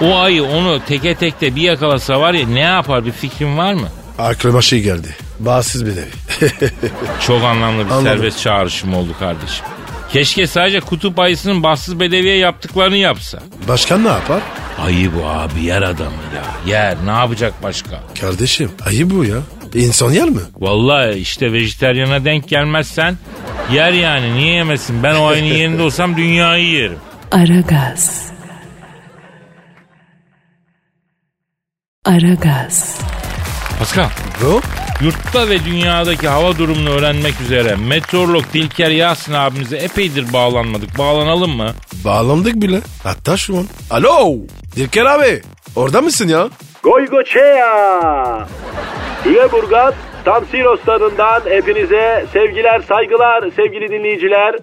O 0.00 0.16
ayı 0.18 0.44
onu 0.44 0.80
teke 0.88 1.14
tekte 1.14 1.56
bir 1.56 1.62
yakalasa 1.62 2.20
var 2.20 2.34
ya 2.34 2.48
ne 2.48 2.60
yapar 2.60 3.06
bir 3.06 3.12
fikrin 3.12 3.58
var 3.58 3.74
mı? 3.74 3.88
Aklıma 4.18 4.62
şey 4.62 4.82
geldi. 4.82 5.16
Bağımsız 5.40 5.86
bir 5.86 5.90
nevi. 5.96 6.08
Çok 7.26 7.44
anlamlı 7.44 7.84
bir 7.86 7.90
Anladım. 7.90 8.04
serbest 8.04 8.40
çağrışım 8.42 8.94
oldu 8.94 9.10
kardeşim. 9.18 9.64
Keşke 10.12 10.46
sadece 10.46 10.80
kutup 10.80 11.18
ayısının 11.18 11.62
bahtsız 11.62 12.00
bedeviye 12.00 12.36
yaptıklarını 12.36 12.96
yapsa. 12.96 13.38
Başkan 13.68 14.04
ne 14.04 14.08
yapar? 14.08 14.40
Ayı 14.84 15.14
bu 15.14 15.26
abi 15.26 15.62
yer 15.64 15.82
adamı 15.82 16.16
ya. 16.36 16.72
Yer 16.74 16.96
ne 17.06 17.10
yapacak 17.10 17.62
başka? 17.62 18.00
Kardeşim 18.20 18.70
ayı 18.86 19.10
bu 19.10 19.24
ya. 19.24 19.36
İnsan 19.74 20.12
yer 20.12 20.28
mi? 20.28 20.40
Vallahi 20.58 21.12
işte 21.18 21.52
vejetaryana 21.52 22.24
denk 22.24 22.48
gelmezsen 22.48 23.16
yer 23.72 23.92
yani 23.92 24.34
niye 24.34 24.54
yemesin? 24.54 25.02
Ben 25.02 25.14
o 25.14 25.26
ayının 25.26 25.46
yerinde 25.54 25.82
olsam 25.82 26.16
dünyayı 26.16 26.66
yerim. 26.70 26.98
Aragaz. 27.32 28.30
Aragaz. 32.04 32.98
Pascal, 33.80 34.08
Bro? 34.40 34.60
yurtta 35.04 35.48
ve 35.48 35.64
dünyadaki 35.64 36.28
hava 36.28 36.58
durumunu 36.58 36.90
öğrenmek 36.90 37.40
üzere 37.40 37.76
meteorolog 37.88 38.44
Dilker 38.54 38.90
Yasin 38.90 39.32
abimize 39.32 39.76
epeydir 39.76 40.32
bağlanmadık. 40.32 40.98
Bağlanalım 40.98 41.56
mı? 41.56 41.70
Bağlandık 42.04 42.54
bile. 42.54 42.80
Hatta 43.02 43.36
şu 43.36 43.56
an. 43.56 43.64
Alo. 43.90 44.36
Dilker 44.76 45.04
abi. 45.04 45.42
Orada 45.76 46.00
mısın 46.00 46.28
ya? 46.28 46.48
Goygoçea! 46.82 48.48
Lüleburgaz 49.26 49.94
Tam 50.24 50.44
Siroslarından 50.46 51.40
hepinize 51.44 52.26
sevgiler, 52.32 52.80
saygılar 52.80 53.50
sevgili 53.56 53.88
dinleyiciler. 53.88 54.54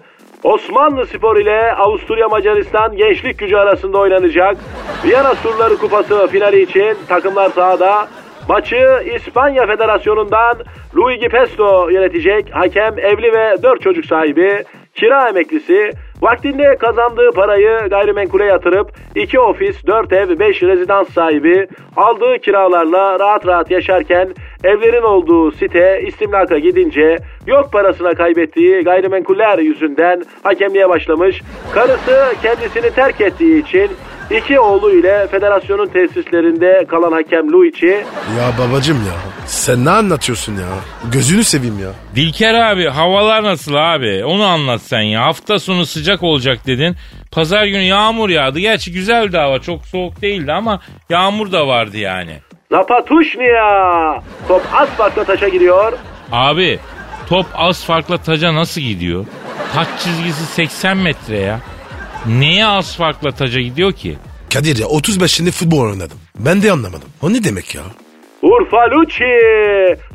Osmanlı 0.42 1.06
Spor 1.06 1.36
ile 1.36 1.72
Avusturya 1.72 2.28
Macaristan 2.28 2.96
gençlik 2.96 3.38
gücü 3.38 3.56
arasında 3.56 3.98
oynanacak. 3.98 4.56
Viyana 5.04 5.34
Surları 5.34 5.76
Kupası 5.76 6.26
finali 6.26 6.62
için 6.62 6.96
takımlar 7.08 7.50
sahada. 7.50 8.08
Maçı 8.48 8.86
İspanya 9.16 9.66
Federasyonu'ndan 9.66 10.56
Luigi 10.96 11.28
Pesto 11.28 11.90
yönetecek. 11.90 12.50
Hakem 12.50 12.98
evli 12.98 13.32
ve 13.32 13.62
4 13.62 13.80
çocuk 13.82 14.04
sahibi. 14.04 14.64
Kira 14.94 15.28
emeklisi. 15.28 15.90
Vaktinde 16.20 16.76
kazandığı 16.76 17.30
parayı 17.30 17.88
gayrimenkule 17.90 18.44
yatırıp 18.44 18.90
2 19.14 19.40
ofis, 19.40 19.86
4 19.86 20.12
ev, 20.12 20.38
5 20.38 20.62
rezidans 20.62 21.12
sahibi 21.12 21.68
aldığı 21.96 22.38
kiralarla 22.38 23.18
rahat 23.20 23.46
rahat 23.46 23.70
yaşarken 23.70 24.28
evlerin 24.64 25.02
olduğu 25.02 25.52
site 25.52 26.02
istimlaka 26.06 26.58
gidince 26.58 27.16
yok 27.48 27.72
parasına 27.72 28.14
kaybettiği 28.14 28.84
gayrimenkuller 28.84 29.58
yüzünden 29.58 30.22
hakemliğe 30.42 30.88
başlamış. 30.88 31.42
Karısı 31.72 32.34
kendisini 32.42 32.90
terk 32.90 33.20
ettiği 33.20 33.62
için 33.62 33.90
iki 34.30 34.60
oğlu 34.60 34.90
ile 34.90 35.26
federasyonun 35.26 35.86
tesislerinde 35.86 36.84
kalan 36.88 37.12
hakem 37.12 37.52
Luici 37.52 37.86
Ya 38.38 38.52
babacım 38.58 38.96
ya 38.96 39.14
sen 39.46 39.84
ne 39.84 39.90
anlatıyorsun 39.90 40.52
ya? 40.52 40.68
Gözünü 41.12 41.44
seveyim 41.44 41.78
ya. 41.78 41.88
Dilker 42.14 42.54
abi 42.54 42.86
havalar 42.86 43.42
nasıl 43.42 43.74
abi? 43.74 44.24
Onu 44.24 44.44
anlat 44.46 44.80
sen 44.82 45.00
ya. 45.00 45.22
Hafta 45.26 45.58
sonu 45.58 45.86
sıcak 45.86 46.22
olacak 46.22 46.58
dedin. 46.66 46.96
Pazar 47.32 47.66
günü 47.66 47.82
yağmur 47.82 48.28
yağdı. 48.30 48.58
Gerçi 48.58 48.92
güzeldi 48.92 49.36
hava. 49.36 49.58
Çok 49.58 49.86
soğuk 49.86 50.22
değildi 50.22 50.52
ama 50.52 50.80
yağmur 51.10 51.52
da 51.52 51.68
vardı 51.68 51.96
yani. 51.96 52.32
Zapatuşnia. 52.70 54.20
Top 54.48 54.62
asfaltla 54.72 55.24
taşa 55.24 55.48
gidiyor. 55.48 55.92
Abi 56.32 56.78
top 57.28 57.46
az 57.54 57.84
farkla 57.84 58.18
taca 58.18 58.54
nasıl 58.54 58.80
gidiyor? 58.80 59.26
Taç 59.74 59.88
çizgisi 59.98 60.44
80 60.46 60.96
metre 60.96 61.38
ya. 61.38 61.60
Neye 62.26 62.66
az 62.66 62.96
farkla 62.96 63.30
taca 63.30 63.60
gidiyor 63.60 63.92
ki? 63.92 64.16
Kadir 64.54 64.76
ya 64.78 64.86
35 64.86 65.40
yılında 65.40 65.52
futbol 65.52 65.80
oynadım. 65.90 66.18
Ben 66.38 66.62
de 66.62 66.72
anlamadım. 66.72 67.08
O 67.22 67.32
ne 67.32 67.44
demek 67.44 67.74
ya? 67.74 67.82
Urfalucci. 68.42 69.24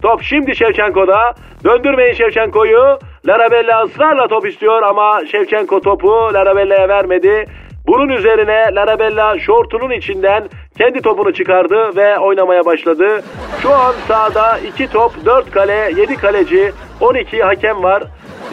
Top 0.02 0.24
şimdi 0.24 0.56
Şevçenko'da. 0.56 1.34
Döndürmeyin 1.64 2.14
Şevçenko'yu. 2.14 3.00
Larabella 3.28 3.84
ısrarla 3.84 4.28
top 4.28 4.48
istiyor 4.48 4.82
ama 4.84 5.22
Şevçenko 5.32 5.82
topu 5.82 6.08
Larabella'ya 6.34 6.90
vermedi. 6.90 7.46
Bunun 7.88 8.10
üzerine 8.10 8.76
Larabella 8.76 9.40
şortunun 9.40 9.92
içinden 9.92 10.50
kendi 10.78 11.02
topunu 11.02 11.34
çıkardı 11.34 11.96
ve 11.96 12.20
oynamaya 12.20 12.66
başladı. 12.66 13.24
Şu 13.62 13.74
an 13.76 13.94
sahada 14.08 14.60
2 14.60 14.88
top, 14.88 15.26
4 15.26 15.52
kale, 15.52 15.94
7 15.98 16.16
kaleci, 16.16 16.72
12 17.02 17.44
hakem 17.44 17.84
var. 17.84 18.04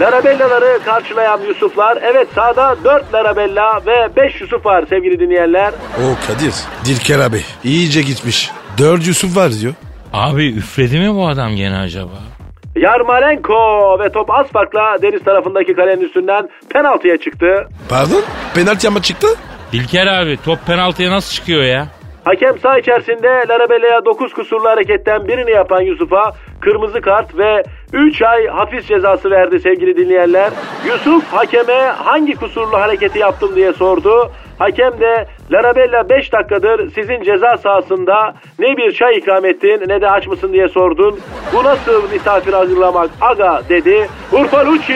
Larabella'ları 0.01 0.79
karşılayan 0.85 1.41
Yusuflar. 1.49 1.99
Evet 2.03 2.29
sahada 2.35 2.77
4 2.85 3.15
Larabella 3.15 3.81
ve 3.87 4.09
5 4.17 4.41
Yusuf 4.41 4.67
var 4.67 4.85
sevgili 4.89 5.21
dinleyenler. 5.21 5.73
O 5.99 6.27
Kadir. 6.27 6.55
Dilker 6.85 7.19
abi 7.19 7.41
iyice 7.65 8.03
gitmiş. 8.03 8.51
Dört 8.79 9.07
Yusuf 9.07 9.37
var 9.37 9.51
diyor. 9.61 9.75
Abi 10.13 10.49
üfledi 10.57 10.99
mi 10.99 11.15
bu 11.15 11.29
adam 11.29 11.57
gene 11.57 11.77
acaba? 11.79 12.30
Yarmolenko 12.77 13.99
ve 14.01 14.13
top 14.13 14.31
az 14.31 14.47
farkla 14.47 14.97
deniz 15.03 15.25
tarafındaki 15.25 15.75
kalenin 15.75 16.01
üstünden 16.01 16.49
penaltıya 16.73 17.17
çıktı. 17.19 17.69
Pardon? 17.89 18.23
Penaltı 18.55 18.89
ama 18.89 19.03
çıktı. 19.03 19.27
Dilker 19.73 20.07
abi 20.07 20.37
top 20.45 20.59
penaltıya 20.67 21.11
nasıl 21.11 21.35
çıkıyor 21.35 21.63
ya? 21.63 21.87
Hakem 22.25 22.59
saha 22.59 22.79
içerisinde 22.79 23.45
Larabella'ya 23.49 24.05
9 24.05 24.33
kusurlu 24.33 24.69
hareketten 24.69 25.29
birini 25.29 25.51
yapan 25.51 25.81
Yusuf'a 25.83 26.33
kırmızı 26.61 27.01
kart 27.01 27.39
ve 27.39 27.63
3 27.93 28.23
ay 28.23 28.47
hapis 28.47 28.87
cezası 28.87 29.31
verdi 29.31 29.61
sevgili 29.61 29.97
dinleyenler. 29.97 30.51
Yusuf 30.87 31.25
hakeme 31.33 31.75
hangi 32.05 32.35
kusurlu 32.35 32.79
hareketi 32.79 33.19
yaptım 33.19 33.57
diye 33.57 33.73
sordu. 33.73 34.33
Hakem 34.61 35.01
de 35.01 35.27
Larabella 35.53 36.09
5 36.09 36.33
dakikadır 36.33 36.91
sizin 36.95 37.23
ceza 37.23 37.57
sahasında 37.57 38.35
ne 38.59 38.77
bir 38.77 38.93
çay 38.93 39.19
ikram 39.19 39.45
ettin 39.45 39.83
ne 39.89 40.01
de 40.01 40.11
aç 40.11 40.27
mısın 40.27 40.53
diye 40.53 40.69
sordun. 40.69 41.21
Bu 41.55 41.65
nasıl 41.65 42.11
misafir 42.13 42.53
hazırlamak 42.53 43.11
aga 43.21 43.63
dedi. 43.69 44.09
Urfalucci 44.33 44.95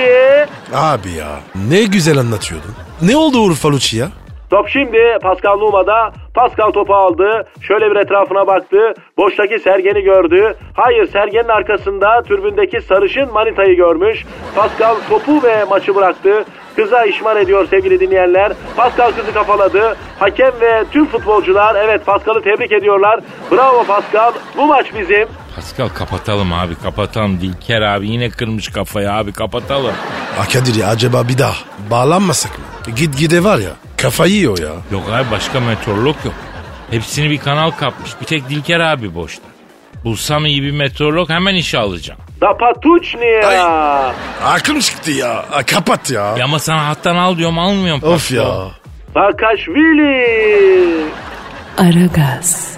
Abi 0.75 1.11
ya 1.19 1.29
ne 1.71 1.85
güzel 1.85 2.19
anlatıyordun. 2.19 2.71
Ne 3.03 3.17
oldu 3.17 3.39
Urfalucci 3.39 3.97
ya? 3.99 4.07
Top 4.51 4.69
şimdi 4.69 4.99
Pascal 5.23 5.59
Numa'da. 5.59 6.13
Pascal 6.35 6.71
topu 6.71 6.95
aldı. 6.95 7.47
Şöyle 7.61 7.91
bir 7.91 7.97
etrafına 7.97 8.47
baktı. 8.47 8.95
Boştaki 9.17 9.59
Sergen'i 9.59 10.03
gördü. 10.03 10.55
Hayır 10.77 11.07
Sergen'in 11.07 11.49
arkasında 11.49 12.23
türbündeki 12.23 12.81
sarışın 12.81 13.33
Manita'yı 13.33 13.77
görmüş. 13.77 14.25
Pascal 14.57 14.95
topu 15.11 15.43
ve 15.43 15.65
maçı 15.65 15.95
bıraktı. 15.95 16.45
Kıza 16.77 17.05
işmar 17.05 17.37
ediyor 17.37 17.69
sevgili 17.71 18.01
dinleyenler. 18.01 18.53
Pascal 18.77 19.13
kızı 19.13 19.33
kafaladı. 19.35 19.97
Hakem 20.19 20.53
ve 20.61 20.85
tüm 20.93 21.07
futbolcular 21.07 21.75
evet 21.85 22.07
Pascal'ı 22.07 22.43
tebrik 22.43 22.73
ediyorlar. 22.73 23.21
Bravo 23.51 23.85
Pascal. 23.85 24.33
Bu 24.57 24.67
maç 24.67 24.87
bizim. 24.99 25.29
Pascal 25.57 25.89
kapatalım 25.89 26.53
abi 26.53 26.75
kapatalım. 26.75 27.41
Dilker 27.41 27.83
abi 27.83 28.09
yine 28.09 28.31
kırmış 28.31 28.69
kafayı 28.69 29.13
abi 29.13 29.33
kapatalım. 29.33 29.93
Ha 30.39 30.45
Kadir 30.53 30.75
ya 30.75 30.89
acaba 30.89 31.29
bir 31.29 31.39
daha 31.39 31.55
bağlanmasak 31.91 32.59
mı? 32.59 32.65
Git 32.97 33.19
gide 33.19 33.45
var 33.45 33.59
ya 33.59 33.71
kafayı 33.97 34.33
yiyor 34.33 34.59
ya. 34.59 34.71
Yok 34.93 35.03
abi 35.13 35.31
başka 35.31 35.61
meteorolog 35.61 36.17
yok. 36.25 36.35
Hepsini 36.91 37.31
bir 37.31 37.39
kanal 37.39 37.71
kapmış. 37.71 38.11
Bir 38.21 38.27
tek 38.27 38.49
Dilker 38.49 38.81
abi 38.81 39.15
boşta. 39.15 39.43
Bulsam 40.05 40.47
iyi 40.47 40.63
bir 40.63 40.71
meteorolog 40.71 41.31
hemen 41.31 41.55
işe 41.55 41.79
alacağım. 41.79 42.21
Zapatuchnia. 42.41 44.13
Aklım 44.45 44.81
çıktı 44.81 45.11
ya. 45.11 45.45
Ha, 45.51 45.63
kapat 45.67 46.11
ya. 46.11 46.35
Ya 46.39 46.45
ama 46.45 46.59
sana 46.59 46.89
hattan 46.89 47.17
al 47.17 47.39
diyorum 47.39 47.59
almıyorum. 47.59 48.03
Of 48.03 48.11
Pascal. 48.31 48.37
ya. 48.37 48.71
Saakashvili. 49.15 51.05
Aragaz. 51.79 52.75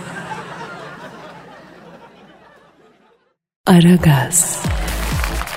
Aragaz. 3.67 4.63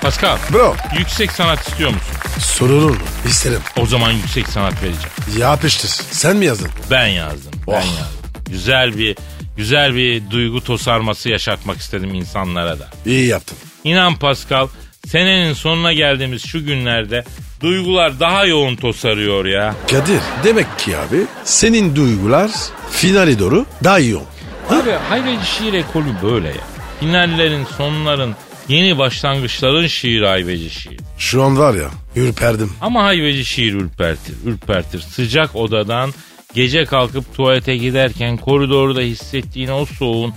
Pascal 0.02 0.36
Bro 0.52 0.76
yüksek 0.98 1.32
sanat 1.32 1.68
istiyor 1.68 1.90
musun? 1.90 2.14
sorulur 2.38 2.90
mu? 2.90 2.96
İsterim. 3.26 3.60
O 3.80 3.86
zaman 3.86 4.10
yüksek 4.12 4.48
sanat 4.48 4.72
vereceğim. 4.82 5.10
Yapıştır. 5.38 5.88
Sen 5.88 6.36
mi 6.36 6.44
yazdın? 6.44 6.70
Ben 6.90 7.06
yazdım. 7.06 7.52
Ben 7.68 7.72
Oh. 7.72 7.74
yazdım. 7.76 8.20
Güzel 8.50 8.98
bir 8.98 9.16
güzel 9.56 9.94
bir 9.94 10.30
duygu 10.30 10.64
tosarması 10.64 11.28
yaşatmak 11.28 11.76
istedim 11.76 12.14
insanlara 12.14 12.78
da. 12.78 12.88
İyi 13.06 13.26
yaptın. 13.26 13.58
İnan 13.84 14.16
Pascal 14.16 14.68
senenin 15.06 15.52
sonuna 15.52 15.92
geldiğimiz 15.92 16.46
şu 16.46 16.64
günlerde 16.64 17.24
duygular 17.60 18.20
daha 18.20 18.46
yoğun 18.46 18.76
tosarıyor 18.76 19.44
ya. 19.44 19.74
Kadir 19.90 20.20
demek 20.44 20.78
ki 20.78 20.96
abi 20.96 21.16
senin 21.44 21.96
duygular 21.96 22.50
finale 22.90 23.38
doğru 23.38 23.66
daha 23.84 23.96
ol. 23.96 24.24
Abi 24.70 24.90
hayveci 24.90 25.46
şiir 25.46 25.72
ekolü 25.72 26.14
böyle 26.22 26.48
ya. 26.48 26.64
Finallerin, 27.00 27.64
sonların, 27.64 28.34
yeni 28.68 28.98
başlangıçların 28.98 29.86
şiir 29.86 30.22
hayveci 30.22 30.70
şiir. 30.70 31.00
Şu 31.18 31.42
an 31.42 31.58
var 31.58 31.74
ya 31.74 31.90
ürperdim. 32.16 32.72
Ama 32.80 33.04
hayveci 33.04 33.44
şiir 33.44 33.74
ürpertir, 33.74 34.34
ürpertir. 34.44 35.00
Sıcak 35.00 35.56
odadan 35.56 36.14
gece 36.54 36.84
kalkıp 36.84 37.36
tuvalete 37.36 37.76
giderken 37.76 38.36
koridorda 38.36 39.00
hissettiğin 39.00 39.68
o 39.68 39.86
soğuğun 39.86 40.34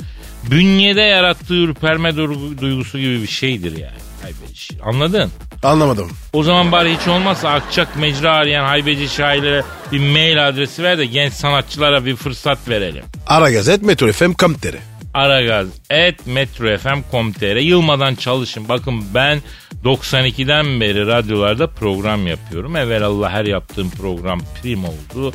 bünyede 0.51 1.01
yarattığı 1.01 1.53
ürperme 1.55 2.09
duygu- 2.09 2.61
duygusu 2.61 2.99
gibi 2.99 3.21
bir 3.21 3.27
şeydir 3.27 3.71
yani 3.77 3.97
hayveci 4.21 4.55
şiir. 4.61 4.79
Anladın? 4.85 5.31
Anlamadım. 5.63 6.11
O 6.33 6.43
zaman 6.43 6.71
bari 6.71 6.97
hiç 6.97 7.07
olmazsa 7.07 7.49
akçak 7.49 7.95
mecra 7.97 8.31
arayan 8.31 8.65
haybeci 8.65 9.09
şairlere 9.09 9.63
bir 9.91 9.99
mail 9.99 10.47
adresi 10.47 10.83
ver 10.83 10.97
de 10.97 11.05
genç 11.05 11.33
sanatçılara 11.33 12.05
bir 12.05 12.15
fırsat 12.15 12.69
verelim. 12.69 13.03
Ara 13.27 13.51
Gazet 13.51 13.81
Metro 13.81 14.11
FM 14.11 14.33
Kamtere. 14.33 14.79
Aragaz 15.13 15.67
et 15.89 16.27
metrofm.com.tr 16.27 17.55
Yılmadan 17.55 18.15
çalışın. 18.15 18.69
Bakın 18.69 19.03
ben 19.13 19.41
92'den 19.83 20.81
beri 20.81 21.07
radyolarda 21.07 21.67
program 21.67 22.27
yapıyorum. 22.27 22.75
Evvelallah 22.75 23.31
her 23.31 23.45
yaptığım 23.45 23.89
program 23.89 24.41
prim 24.61 24.83
oldu. 24.85 25.33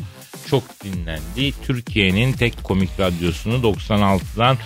Çok 0.51 0.63
dinlendi. 0.85 1.53
Türkiye'nin 1.67 2.33
tek 2.33 2.65
komik 2.65 3.01
radyosunu 3.01 3.55
96'dan 3.55 4.57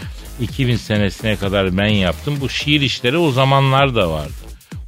2000 0.40 0.76
senesine 0.76 1.36
kadar 1.36 1.76
ben 1.76 1.88
yaptım. 1.88 2.36
Bu 2.40 2.48
şiir 2.48 2.80
işleri 2.80 3.16
o 3.16 3.30
zamanlar 3.30 3.94
da 3.94 4.10
vardı. 4.10 4.32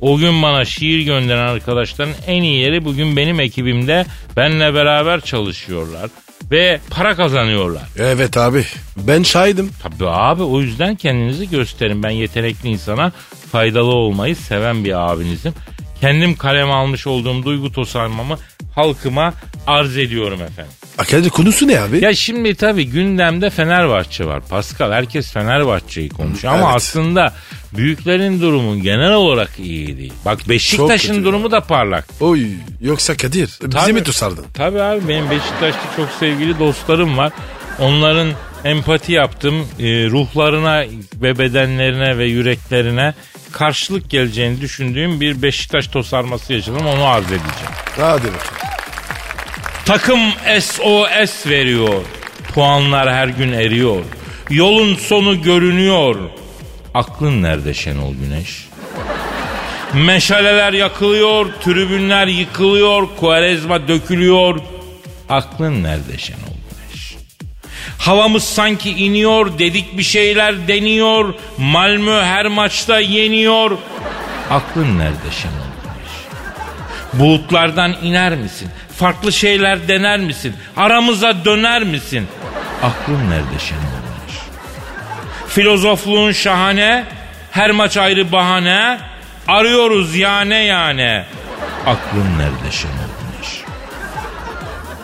O 0.00 0.18
gün 0.18 0.42
bana 0.42 0.64
şiir 0.64 1.00
gönderen 1.00 1.46
arkadaşların 1.46 2.14
en 2.26 2.42
iyileri 2.42 2.84
bugün 2.84 3.16
benim 3.16 3.40
ekibimde 3.40 4.06
benle 4.36 4.74
beraber 4.74 5.20
çalışıyorlar 5.20 6.10
ve 6.50 6.80
para 6.90 7.16
kazanıyorlar. 7.16 7.82
Evet 7.98 8.36
abi 8.36 8.64
ben 8.96 9.22
şahidim. 9.22 9.70
Tabii 9.82 10.08
abi 10.08 10.42
o 10.42 10.60
yüzden 10.60 10.94
kendinizi 10.94 11.50
gösterin. 11.50 12.02
Ben 12.02 12.10
yetenekli 12.10 12.68
insana 12.68 13.12
faydalı 13.52 13.90
olmayı 13.90 14.36
seven 14.36 14.84
bir 14.84 15.12
abinizim. 15.12 15.54
Kendim 16.00 16.36
kalem 16.36 16.70
almış 16.70 17.06
olduğum 17.06 17.42
duygu 17.44 17.72
tosarmamı 17.72 18.38
halkıma 18.74 19.34
arz 19.66 19.96
ediyorum 19.96 20.42
efendim. 20.42 20.72
Ha, 20.96 21.04
Kadir 21.04 21.30
konusu 21.30 21.68
ne 21.68 21.80
abi? 21.80 22.04
Ya 22.04 22.14
şimdi 22.14 22.54
tabii 22.54 22.86
gündemde 22.86 23.50
Fenerbahçe 23.50 24.24
var. 24.26 24.40
Pascal 24.50 24.92
herkes 24.92 25.32
Fenerbahçe'yi 25.32 26.08
konuşuyor 26.08 26.54
ama 26.54 26.64
Evet. 26.66 26.76
aslında 26.76 27.34
büyüklerin 27.76 28.40
durumu 28.40 28.80
genel 28.82 29.12
olarak 29.12 29.50
iyi 29.58 29.98
değil. 29.98 30.12
Bak 30.24 30.48
Beşiktaş'ın 30.48 31.24
durumu 31.24 31.50
da 31.50 31.60
parlak. 31.60 32.06
Oy 32.20 32.46
yoksa 32.80 33.16
Kadir 33.16 33.58
bizi 33.62 33.70
Tabii. 33.70 33.92
mi 33.92 34.02
tutsardın? 34.02 34.44
Tabii 34.54 34.82
abi 34.82 35.08
benim 35.08 35.30
Beşiktaş'ta 35.30 35.82
çok 35.96 36.08
sevgili 36.20 36.58
dostlarım 36.58 37.18
var. 37.18 37.32
Onların 37.78 38.28
empati 38.64 39.12
yaptım. 39.12 39.54
Ee, 39.78 39.84
ruhlarına 40.10 40.84
ve 41.22 41.38
bedenlerine 41.38 42.18
ve 42.18 42.24
yüreklerine 42.26 43.14
karşılık 43.54 44.10
geleceğini 44.10 44.60
düşündüğüm 44.60 45.20
bir 45.20 45.42
Beşiktaş 45.42 45.88
tosarması 45.88 46.52
yaşadım. 46.52 46.86
Onu 46.86 47.04
arz 47.04 47.24
edeceğim. 47.24 47.74
Hadi 47.96 48.24
bakayım. 48.24 48.34
Takım 49.84 50.20
SOS 50.60 51.46
veriyor. 51.46 52.02
Puanlar 52.54 53.12
her 53.12 53.28
gün 53.28 53.52
eriyor. 53.52 54.04
Yolun 54.50 54.94
sonu 54.94 55.42
görünüyor. 55.42 56.16
Aklın 56.94 57.42
nerede 57.42 57.74
Şenol 57.74 58.14
Güneş? 58.14 58.68
Meşaleler 59.94 60.72
yakılıyor, 60.72 61.46
tribünler 61.64 62.26
yıkılıyor, 62.26 63.08
kuarezma 63.20 63.88
dökülüyor. 63.88 64.60
Aklın 65.28 65.82
nerede 65.82 66.18
Şenol? 66.18 66.53
Havamız 68.04 68.44
sanki 68.44 68.90
iniyor, 68.90 69.58
dedik 69.58 69.98
bir 69.98 70.02
şeyler 70.02 70.68
deniyor. 70.68 71.34
Malmö 71.58 72.22
her 72.22 72.46
maçta 72.46 73.00
yeniyor. 73.00 73.78
Aklın 74.50 74.98
nerede 74.98 75.30
Güneş? 75.82 76.12
Bulutlardan 77.12 77.96
iner 78.02 78.34
misin? 78.34 78.70
Farklı 78.96 79.32
şeyler 79.32 79.88
dener 79.88 80.20
misin? 80.20 80.56
Aramıza 80.76 81.44
döner 81.44 81.82
misin? 81.82 82.26
Aklın 82.82 83.30
nerede 83.30 83.58
Şenol 83.58 83.80
Güneş? 83.80 84.38
Filozofluğun 85.48 86.32
şahane, 86.32 87.04
her 87.50 87.70
maç 87.70 87.96
ayrı 87.96 88.32
bahane. 88.32 88.98
Arıyoruz 89.48 90.16
yane 90.16 90.64
yane. 90.64 91.24
Aklın 91.86 92.38
nerede 92.38 92.70
Şenol 92.70 92.92
Güneş? 92.92 93.64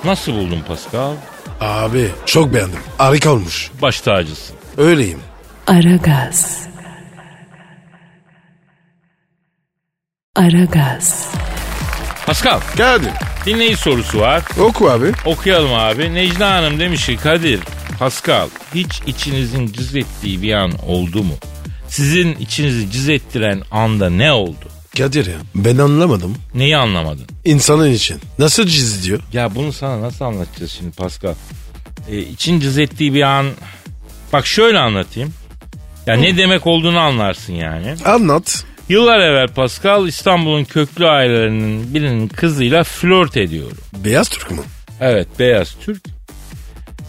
Nasıl 0.05 0.33
buldun 0.33 0.65
Pascal? 0.69 1.13
Abi 1.61 2.11
çok 2.27 2.55
beğendim. 2.55 2.79
Harika 2.99 3.31
olmuş. 3.31 3.70
Baş 3.83 4.01
tacısın. 4.01 4.57
Öyleyim. 4.77 5.18
Aragaz. 5.66 6.66
Aragaz. 10.37 11.31
Pascal 12.27 12.61
Geldim. 12.77 13.12
dinleyici 13.46 13.77
sorusu 13.77 14.20
var. 14.20 14.42
Oku 14.61 14.90
abi. 14.90 15.12
Okuyalım 15.27 15.75
abi. 15.75 16.14
Necla 16.14 16.51
Hanım 16.55 16.81
demiş 16.81 17.07
ki 17.07 17.16
Kadir, 17.16 17.61
Pascal 17.99 18.49
hiç 18.75 19.01
içinizin 19.07 19.73
cız 19.73 19.96
ettiği 19.96 20.42
bir 20.42 20.53
an 20.53 20.73
oldu 20.87 21.23
mu? 21.25 21.35
Sizin 21.88 22.35
içinizi 22.35 22.90
cız 22.90 23.09
ettiren 23.09 23.62
anda 23.70 24.11
ne 24.11 24.33
oldu? 24.33 24.70
Kadir 24.98 25.26
ya 25.26 25.38
ben 25.55 25.79
anlamadım. 25.79 26.35
Neyi 26.55 26.76
anlamadın? 26.76 27.26
İnsanın 27.44 27.90
için. 27.92 28.18
Nasıl 28.38 28.66
ciz 28.66 29.05
diyor? 29.07 29.20
Ya 29.33 29.55
bunu 29.55 29.72
sana 29.72 30.00
nasıl 30.00 30.24
anlatacağız 30.24 30.72
şimdi 30.72 30.96
Pascal? 30.96 31.35
Ee, 32.11 32.18
için 32.18 32.61
cız 32.61 32.79
ettiği 32.79 33.14
bir 33.14 33.22
an... 33.22 33.46
Bak 34.33 34.46
şöyle 34.46 34.79
anlatayım. 34.79 35.33
Ya 36.07 36.16
ne 36.16 36.37
demek 36.37 36.66
olduğunu 36.66 36.98
anlarsın 36.98 37.53
yani. 37.53 37.94
Anlat. 38.05 38.64
Yıllar 38.88 39.20
evvel 39.20 39.48
Pascal 39.48 40.09
İstanbul'un 40.09 40.64
köklü 40.64 41.07
ailelerinin 41.07 41.94
birinin 41.94 42.29
kızıyla 42.29 42.85
flört 42.85 43.37
ediyorum. 43.37 43.79
Beyaz 44.05 44.29
Türk 44.29 44.50
mü? 44.50 44.61
Evet 45.00 45.29
beyaz 45.38 45.76
Türk. 45.85 46.03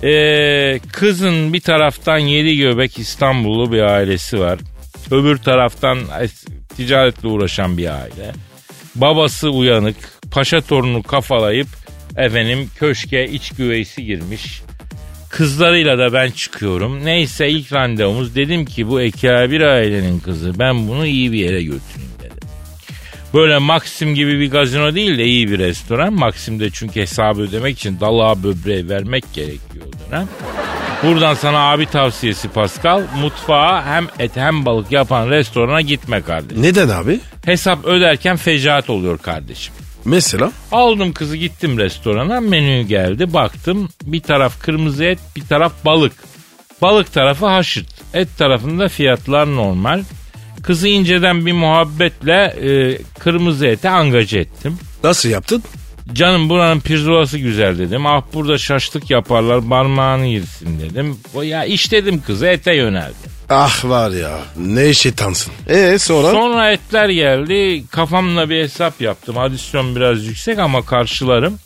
Ee, 0.03 0.79
kızın 0.91 1.53
bir 1.53 1.61
taraftan 1.61 2.17
yedi 2.17 2.57
göbek 2.57 2.99
İstanbullu 2.99 3.71
bir 3.71 3.81
ailesi 3.81 4.39
var. 4.39 4.59
Öbür 5.11 5.37
taraftan 5.37 5.99
ticaretle 6.77 7.27
uğraşan 7.27 7.77
bir 7.77 8.01
aile. 8.01 8.31
Babası 8.95 9.49
uyanık, 9.49 9.95
paşa 10.31 10.61
torunu 10.61 11.03
kafalayıp 11.03 11.67
efendim 12.17 12.69
köşke 12.75 13.27
iç 13.27 13.51
güveysi 13.51 14.05
girmiş. 14.05 14.61
Kızlarıyla 15.29 15.97
da 15.97 16.13
ben 16.13 16.31
çıkıyorum. 16.31 17.05
Neyse 17.05 17.49
ilk 17.49 17.73
randevumuz 17.73 18.35
dedim 18.35 18.65
ki 18.65 18.87
bu 18.87 19.01
ekabir 19.01 19.61
ailenin 19.61 20.19
kızı. 20.19 20.59
Ben 20.59 20.87
bunu 20.87 21.05
iyi 21.05 21.31
bir 21.31 21.37
yere 21.37 21.63
götüreyim. 21.63 22.11
Böyle 23.33 23.57
Maxim 23.57 24.15
gibi 24.15 24.39
bir 24.39 24.51
gazino 24.51 24.95
değil 24.95 25.17
de 25.17 25.25
iyi 25.25 25.51
bir 25.51 25.59
restoran. 25.59 26.13
Maxim'de 26.13 26.69
çünkü 26.69 27.01
hesabı 27.01 27.41
ödemek 27.41 27.77
için 27.77 27.99
dalağa 27.99 28.43
böbreği 28.43 28.89
vermek 28.89 29.33
gerekiyor 29.33 29.85
o 29.87 30.11
dönem. 30.11 30.27
Buradan 31.03 31.33
sana 31.33 31.71
abi 31.71 31.85
tavsiyesi 31.85 32.49
Pascal. 32.49 33.03
Mutfağa 33.21 33.85
hem 33.85 34.07
et 34.19 34.31
hem 34.35 34.65
balık 34.65 34.91
yapan 34.91 35.29
restorana 35.29 35.81
gitme 35.81 36.21
kardeşim. 36.21 36.63
Neden 36.63 36.89
abi? 36.89 37.19
Hesap 37.45 37.85
öderken 37.85 38.35
fecaat 38.35 38.89
oluyor 38.89 39.17
kardeşim. 39.17 39.73
Mesela? 40.05 40.51
Aldım 40.71 41.13
kızı 41.13 41.37
gittim 41.37 41.77
restorana 41.77 42.39
menü 42.41 42.81
geldi 42.81 43.33
baktım 43.33 43.89
bir 44.03 44.21
taraf 44.21 44.61
kırmızı 44.61 45.03
et 45.03 45.19
bir 45.35 45.41
taraf 45.41 45.73
balık. 45.85 46.13
Balık 46.81 47.13
tarafı 47.13 47.45
haşırt 47.45 47.87
et 48.13 48.37
tarafında 48.37 48.89
fiyatlar 48.89 49.55
normal. 49.55 50.03
Kızı 50.63 50.87
inceden 50.87 51.45
bir 51.45 51.51
muhabbetle 51.53 52.55
e, 52.61 52.97
kırmızı 53.19 53.67
ete 53.67 53.89
angaja 53.89 54.39
ettim. 54.39 54.77
Nasıl 55.03 55.29
yaptın? 55.29 55.63
Canım 56.13 56.49
buranın 56.49 56.79
pirzolası 56.79 57.37
güzel 57.37 57.77
dedim. 57.77 58.05
Ah 58.05 58.21
burada 58.33 58.57
şaşlık 58.57 59.09
yaparlar 59.09 59.61
parmağını 59.69 60.25
yersin 60.25 60.79
dedim. 60.79 61.17
O 61.35 61.41
ya 61.41 61.65
iş 61.65 61.91
dedim 61.91 62.21
kızı 62.27 62.47
ete 62.47 62.75
yöneldi. 62.75 63.31
Ah 63.49 63.85
var 63.85 64.11
ya 64.11 64.39
ne 64.57 64.93
şeytansın. 64.93 65.53
E 65.67 65.99
sonra? 65.99 66.31
Sonra 66.31 66.71
etler 66.71 67.09
geldi. 67.09 67.83
Kafamla 67.91 68.49
bir 68.49 68.63
hesap 68.63 69.01
yaptım. 69.01 69.37
Adisyon 69.37 69.95
biraz 69.95 70.25
yüksek 70.25 70.59
ama 70.59 70.85
karşılarım. 70.85 71.59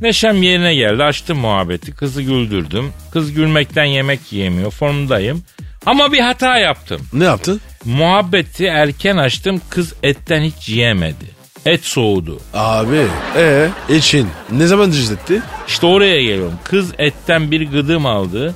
Neşem 0.00 0.42
yerine 0.42 0.74
geldi. 0.74 1.02
Açtım 1.02 1.38
muhabbeti. 1.38 1.92
Kızı 1.92 2.22
güldürdüm. 2.22 2.92
Kız 3.12 3.32
gülmekten 3.32 3.84
yemek 3.84 4.20
yiyemiyor. 4.32 4.70
Formdayım. 4.70 5.42
Ama 5.86 6.12
bir 6.12 6.20
hata 6.20 6.58
yaptım. 6.58 7.00
ne 7.12 7.24
yaptın? 7.24 7.60
Muhabbeti 7.84 8.66
erken 8.66 9.16
açtım. 9.16 9.60
Kız 9.70 9.94
etten 10.02 10.42
hiç 10.42 10.68
yiyemedi. 10.68 11.40
Et 11.66 11.84
soğudu. 11.84 12.38
Abi 12.54 13.06
e 13.36 13.68
için 13.88 14.28
ne 14.52 14.66
zaman 14.66 14.90
ciz 14.90 15.12
etti? 15.12 15.42
İşte 15.68 15.86
oraya 15.86 16.22
geliyorum. 16.22 16.54
Kız 16.64 16.92
etten 16.98 17.50
bir 17.50 17.70
gıdım 17.70 18.06
aldı. 18.06 18.54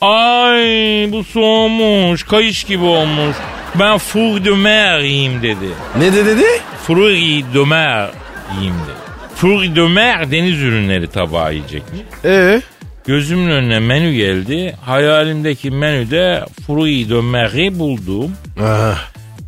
Ay 0.00 1.08
bu 1.12 1.24
soğumuş. 1.24 2.22
Kayış 2.22 2.64
gibi 2.64 2.84
olmuş. 2.84 3.36
Ben 3.74 3.98
four 3.98 4.44
de 4.44 4.50
mer 4.50 4.98
yiyeyim 4.98 5.42
dedi. 5.42 5.68
Ne 5.98 6.12
de 6.12 6.26
dedi? 6.26 6.44
Fruit 6.86 7.54
de 7.54 7.64
mer 7.64 8.10
yiyeyim 8.54 8.74
dedi. 8.74 8.96
Fruit 9.34 9.76
de 9.76 9.88
mer 9.88 10.30
deniz 10.30 10.62
ürünleri 10.62 11.06
tabağı 11.10 11.54
yiyecekmiş. 11.54 12.00
E 12.24 12.60
Gözümün 13.06 13.50
önüne 13.50 13.78
menü 13.80 14.12
geldi. 14.12 14.76
Hayalimdeki 14.84 15.70
menüde 15.70 16.44
fruit 16.66 17.10
de 17.10 17.20
mer'i 17.20 17.78
buldum. 17.78 18.32
Aha, 18.62 18.94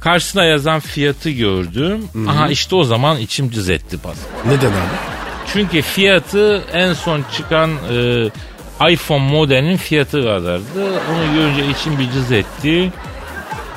Karşısına 0.00 0.44
yazan 0.44 0.80
fiyatı 0.80 1.30
gördüm. 1.30 2.08
Aha 2.28 2.48
işte 2.48 2.76
o 2.76 2.84
zaman 2.84 3.18
içim 3.18 3.50
cız 3.50 3.70
etti 3.70 3.98
pas. 3.98 4.16
neden 4.46 4.70
abi? 4.70 4.96
Çünkü 5.52 5.82
fiyatı 5.82 6.62
en 6.72 6.92
son 6.92 7.24
çıkan 7.36 7.70
e, 7.70 8.92
iPhone 8.92 9.30
modelinin 9.30 9.76
fiyatı 9.76 10.22
kadardı. 10.22 10.84
Onu 10.84 11.34
görünce 11.34 11.66
içim 11.70 11.98
bir 11.98 12.10
cız 12.12 12.32
etti. 12.32 12.92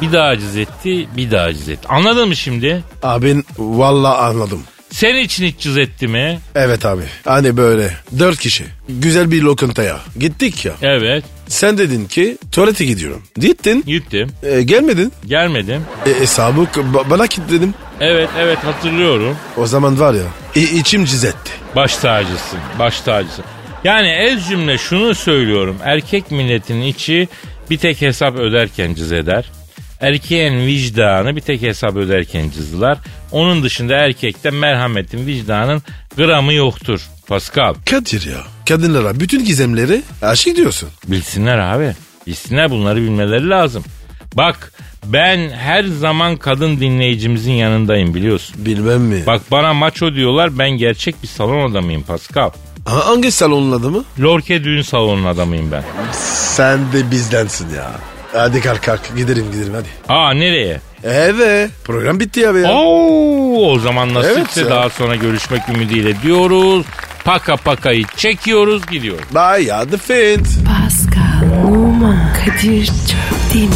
Bir 0.02 0.12
daha 0.14 0.38
cız 0.38 0.58
etti, 0.58 1.08
bir 1.18 1.32
daha 1.32 1.54
cız 1.54 1.70
etti. 1.70 1.88
Anladın 1.90 2.28
mı 2.28 2.36
şimdi? 2.36 2.84
Abi 3.04 3.44
valla 3.58 4.18
anladım. 4.18 4.64
Senin 4.92 5.20
için 5.20 5.46
hiç 5.46 5.66
etti 5.78 6.08
mi? 6.08 6.40
Evet 6.56 6.86
abi. 6.86 7.02
Hani 7.26 7.58
böyle 7.58 7.94
dört 8.20 8.40
kişi. 8.40 8.66
Güzel 8.90 9.32
bir 9.32 9.42
lokantaya. 9.42 10.00
Gittik 10.20 10.66
ya. 10.66 10.74
Evet, 10.82 11.24
Sen 11.48 11.78
dedin 11.78 12.06
ki 12.06 12.38
tuvalete 12.52 12.86
gidiyorum. 12.86 13.24
Gittin. 13.38 13.84
gittim. 13.88 14.30
E, 14.44 14.62
gelmedin. 14.62 15.14
Gelmedim. 15.26 15.82
E, 16.06 16.20
hesabı 16.20 16.62
ba- 16.62 17.10
bana 17.10 17.28
kilitledim. 17.28 17.74
Evet, 18.00 18.30
evet 18.40 18.58
hatırlıyorum. 18.58 19.36
O 19.58 19.68
zaman 19.68 20.00
var 20.00 20.14
ya 20.14 20.24
i- 20.56 20.80
içim 20.80 21.06
ciz 21.06 21.24
etti. 21.26 21.52
Baş 21.76 21.98
tacısın, 21.98 22.60
baş 22.80 23.02
tacısın. 23.02 23.46
Yani 23.84 24.08
ez 24.08 24.48
cümle 24.50 24.78
şunu 24.78 25.16
söylüyorum. 25.16 25.78
Erkek 25.84 26.32
milletinin 26.32 26.86
içi 26.86 27.28
bir 27.70 27.78
tek 27.78 28.02
hesap 28.02 28.36
öderken 28.36 28.94
cız 28.94 29.12
eder. 29.12 29.46
Erkeğin 30.02 30.66
vicdanı 30.66 31.36
bir 31.36 31.42
tek 31.42 31.62
hesap 31.62 31.96
öderken 31.96 32.50
cızlar. 32.50 32.98
Onun 33.32 33.64
dışında 33.64 33.94
erkekte 33.96 34.50
merhametin, 34.50 35.26
vicdanın 35.28 35.82
gramı 36.18 36.54
yoktur. 36.54 37.02
Pascal. 37.28 37.74
Kadir 37.90 38.28
ya. 38.32 38.38
Kadınlara 38.68 39.20
bütün 39.20 39.46
gizemleri 39.46 40.02
aşık 40.22 40.56
diyorsun. 40.58 40.90
Bilsinler 41.08 41.58
abi. 41.58 41.94
Bilsinler 42.28 42.72
bunları 42.72 43.02
bilmeleri 43.02 43.50
lazım. 43.50 43.84
Bak 44.36 44.74
ben 45.06 45.50
her 45.50 45.84
zaman 45.84 46.38
kadın 46.38 46.80
dinleyicimizin 46.80 47.52
yanındayım 47.52 48.14
biliyorsun. 48.16 48.56
Bilmem 48.66 49.02
mi? 49.02 49.24
Bak 49.28 49.42
bana 49.52 49.74
maço 49.74 50.14
diyorlar 50.14 50.60
ben 50.60 50.70
gerçek 50.70 51.24
bir 51.24 51.28
salon 51.28 51.72
adamıyım 51.72 52.04
Pascal. 52.04 52.50
Ha, 52.86 53.08
hangi 53.08 53.32
salonun 53.32 53.80
adamı? 53.80 54.04
Lorke 54.20 54.64
düğün 54.64 54.82
salonunun 54.82 55.26
adamıyım 55.26 55.72
ben. 55.72 55.84
Sen 56.56 56.80
de 56.94 57.12
bizdensin 57.12 57.70
ya. 57.76 57.92
Hadi 58.34 58.62
kalk 58.62 58.84
kalk 58.84 59.16
gidelim 59.18 59.52
gidelim 59.52 59.74
hadi. 59.74 59.88
Aa 60.10 60.34
nereye? 60.34 60.82
Evet 61.04 61.72
program 61.84 62.20
bitti 62.20 62.48
abi 62.50 62.60
ya. 62.60 62.72
Oo, 62.72 63.72
o 63.72 63.80
zaman 63.80 64.14
nasipse 64.14 64.40
Evet 64.42 64.58
ya. 64.58 64.70
daha 64.70 64.90
sonra 64.90 65.16
görüşmek 65.16 65.70
ümidiyle 65.70 66.22
diyoruz. 66.22 66.86
Paka 67.26 67.56
pakayı 67.58 68.04
çekiyoruz 68.18 68.88
gidiyoruz. 68.88 69.26
Bye 69.36 69.66
ya 69.66 69.86
the. 69.86 70.38
Pascal, 70.66 71.68
Oman, 71.68 72.34
Kadir 72.34 72.86
çok 72.86 73.54
değil 73.54 73.70
mi? 73.70 73.76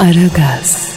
Aragaz. 0.00 0.89